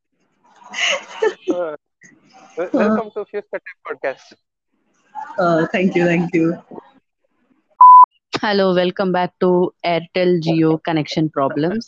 Welcome 2.80 3.10
to 3.16 3.22
fuse 3.28 3.48
podcast 3.88 4.32
thank you 5.74 6.02
thank you 6.10 6.44
Hello, 8.42 8.64
welcome 8.74 9.10
back 9.12 9.32
to 9.40 9.48
Airtel 9.84 10.30
Geo 10.44 10.70
connection 10.88 11.24
problems. 11.36 11.86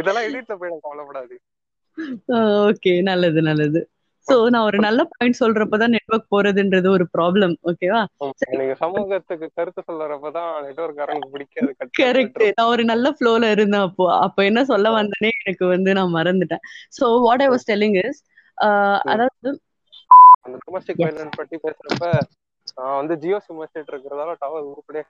இதெல்லாம் 0.00 0.26
எடிட்ல 0.28 0.54
போயிடும் 0.60 0.82
கவலைப்படாது 0.86 1.36
ஓகே 2.68 2.92
நல்லது 3.08 3.40
நல்லது. 3.48 3.80
சோ 4.28 4.34
நான் 4.54 4.66
ஒரு 4.68 4.78
நல்ல 4.86 5.00
பாயிண்ட் 5.12 5.38
சொல்றப்பதான் 5.40 5.92
நெட்வொர்க் 5.96 6.30
போறதுன்றது 6.34 6.88
ஒரு 6.96 7.04
ப்ராப்ளம் 7.16 7.54
ஓகேவா 7.70 8.02
நீங்க 8.52 8.74
சமூகத்துக்கு 8.82 9.48
கருத்து 9.58 9.82
சொல்றப்பதான் 9.88 10.50
நெட்வொர்க் 10.66 11.00
காரனுக்கு 11.00 11.32
பிடிக்காது 11.34 11.72
கரெக்ட். 12.00 12.44
நான் 12.58 12.72
ஒரு 12.74 12.84
நல்ல 12.92 13.08
ஃப்ளோல 13.16 13.50
இருந்தேன் 13.56 13.86
அப்போ. 13.88 14.06
அப்ப 14.26 14.44
என்ன 14.50 14.62
சொல்ல 14.72 14.90
வந்தனே 15.00 15.32
எனக்கு 15.42 15.66
வந்து 15.74 15.92
நான் 16.00 16.16
மறந்துட்டேன். 16.18 16.64
So 16.98 17.06
what 17.26 17.44
I 17.46 17.50
was 17.54 17.68
telling 17.72 17.98
is 18.04 18.22
அதாவது 19.14 19.50
அந்த 20.46 20.56
டொமஸ்டிக் 20.66 21.02
வைலன்ஸ் 21.06 21.38
பத்தி 21.40 21.56
பேசுறப்ப 21.66 22.06
நான் 22.78 22.98
வந்து 23.00 23.14
ஜியோ 23.22 23.38
சிம் 23.44 23.60
வச்சுட்டு 23.62 23.92
இருக்கிறதால 23.92 24.34
டவர் 24.42 24.68
உருப்படியா 24.72 25.04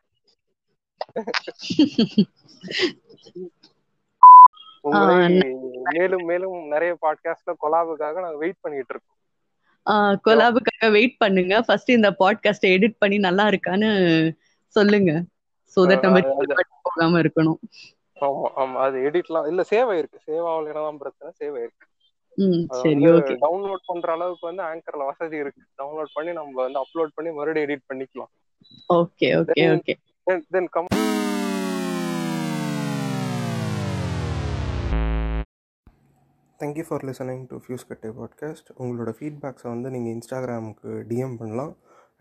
மேலும் 5.97 6.25
மேலும் 6.31 6.57
நிறைய 6.73 6.93
பாட்காஸ்ட்ல 7.05 7.53
கொலாபுக்காக 7.65 8.23
நாங்க 8.25 8.39
வெயிட் 8.45 8.63
பண்ணிட்டு 8.65 8.93
இருக்கோம். 8.95 9.19
கொலாபுக்காக 10.27 10.91
வெயிட் 10.97 11.17
பண்ணுங்க. 11.23 11.55
ஃபர்ஸ்ட் 11.67 11.97
இந்த 11.99 12.11
பாட்காஸ்ட் 12.23 12.67
எடிட் 12.75 13.01
பண்ணி 13.03 13.19
நல்லா 13.27 13.45
இருக்கான்னு 13.53 13.91
சொல்லுங்க. 14.77 15.13
சோ 15.77 15.81
தட் 15.91 16.07
நம்ம 16.07 16.21
போகாம 16.87 17.21
இருக்கணும். 17.25 17.61
ஆமா 18.17 18.49
ஆமா 18.63 18.79
அது 18.87 18.99
எடிட்லாம் 19.09 19.49
இல்ல 19.51 19.63
சேவை 19.73 19.95
இருக்கு 20.01 20.19
சேவ் 20.29 20.47
ஆகலைன்னா 20.53 20.83
தான் 20.89 21.01
பிரச்சனை. 21.03 21.31
சேவை 21.41 21.59
இருக்கு 21.67 21.87
ம் 22.39 22.63
அது 22.69 22.81
சரி 22.83 22.95
வந்து 22.95 23.11
ஓகே. 23.17 23.35
டவுன்லோட் 23.45 23.83
பண்ற 23.89 24.13
அளவுக்கு 24.17 24.45
வந்து 24.49 24.63
ஆங்கர்ல 24.69 25.07
வசதி 25.09 25.37
இருக்கு. 25.43 25.63
டவுன்லோட் 25.81 26.15
பண்ணி 26.17 26.33
நம்ம 26.39 26.63
வந்து 26.65 26.81
அப்லோட் 26.83 27.15
பண்ணி 27.17 27.31
மறுபடியும் 27.39 27.67
எடிட் 27.67 27.89
பண்ணிக்கலாம். 27.91 28.33
Okay 29.01 29.29
okay 29.41 29.65
okay. 29.77 29.95
Then 30.57 30.71
come 30.77 30.89
thank you 36.61 36.85
for 36.89 37.05
listening 37.09 37.45
to 37.51 37.57
fuse 37.63 37.87
Katte 37.89 38.11
podcast 38.19 38.69
உங்களோட 38.83 39.13
ஃபீட்பேக்ஸை 39.19 39.69
வந்து 39.75 39.89
நீங்கள் 39.95 40.13
இன்ஸ்டாகிராமுக்கு 40.17 40.91
டிஎம் 41.11 41.39
பண்ணலாம். 41.41 41.73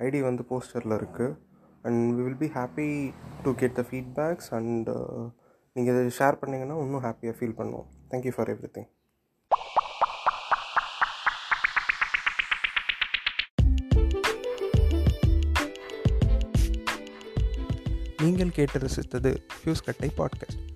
ஐடி 0.06 0.20
வந்து 0.30 0.44
போஸ்டரில் 0.52 0.96
இருக்குது 1.00 1.36
and 1.88 2.02
we 2.16 2.24
will 2.28 2.42
be 2.46 2.50
happy 2.56 2.88
to 3.46 3.52
get 3.62 3.78
the 3.80 3.84
feedbacks 3.90 4.50
and 4.60 4.90
நீங்கள் 5.76 5.94
இதை 5.96 6.02
ஷேர் 6.20 6.40
பண்ணிங்கன்னா 6.42 6.78
இன்னும் 6.86 7.06
ஹாப்பியாக 7.08 7.36
ஃபீல் 7.40 7.60
பண்ணுவோம். 7.60 7.88
தேங்க்யூ 8.14 8.34
ஃபார் 8.38 8.52
எவ்ரி 8.54 8.72
திங் 8.78 8.90
நீங்கள் 18.42 18.66
கேட்டு 18.66 18.80
ரசித்தது 18.80 19.38
ஃபியூஸ் 19.64 19.84
கட்டை 19.86 20.12
பாட்காஸ்ட் 20.18 20.68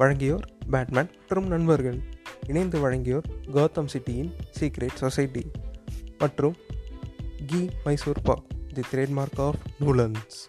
வழங்கியோர் 0.00 0.42
பேட்மேன் 0.70 1.10
மற்றும் 1.18 1.46
நண்பர்கள். 1.46 2.02
இணைந்து 2.46 2.90
வழங்கியோர் 2.90 3.22
கௌதம் 3.54 3.88
சிட்டியின் 3.92 4.32
சீக்ரெட் 4.60 4.94
சொசைட்டி 4.94 5.50
மற்றும் 6.18 6.56
கி 7.46 7.70
Mysore 7.84 8.22
pak 8.22 8.42
the 8.74 8.82
trademark 8.92 9.36
of 9.36 9.56
நூலன்ஸ் 9.78 10.48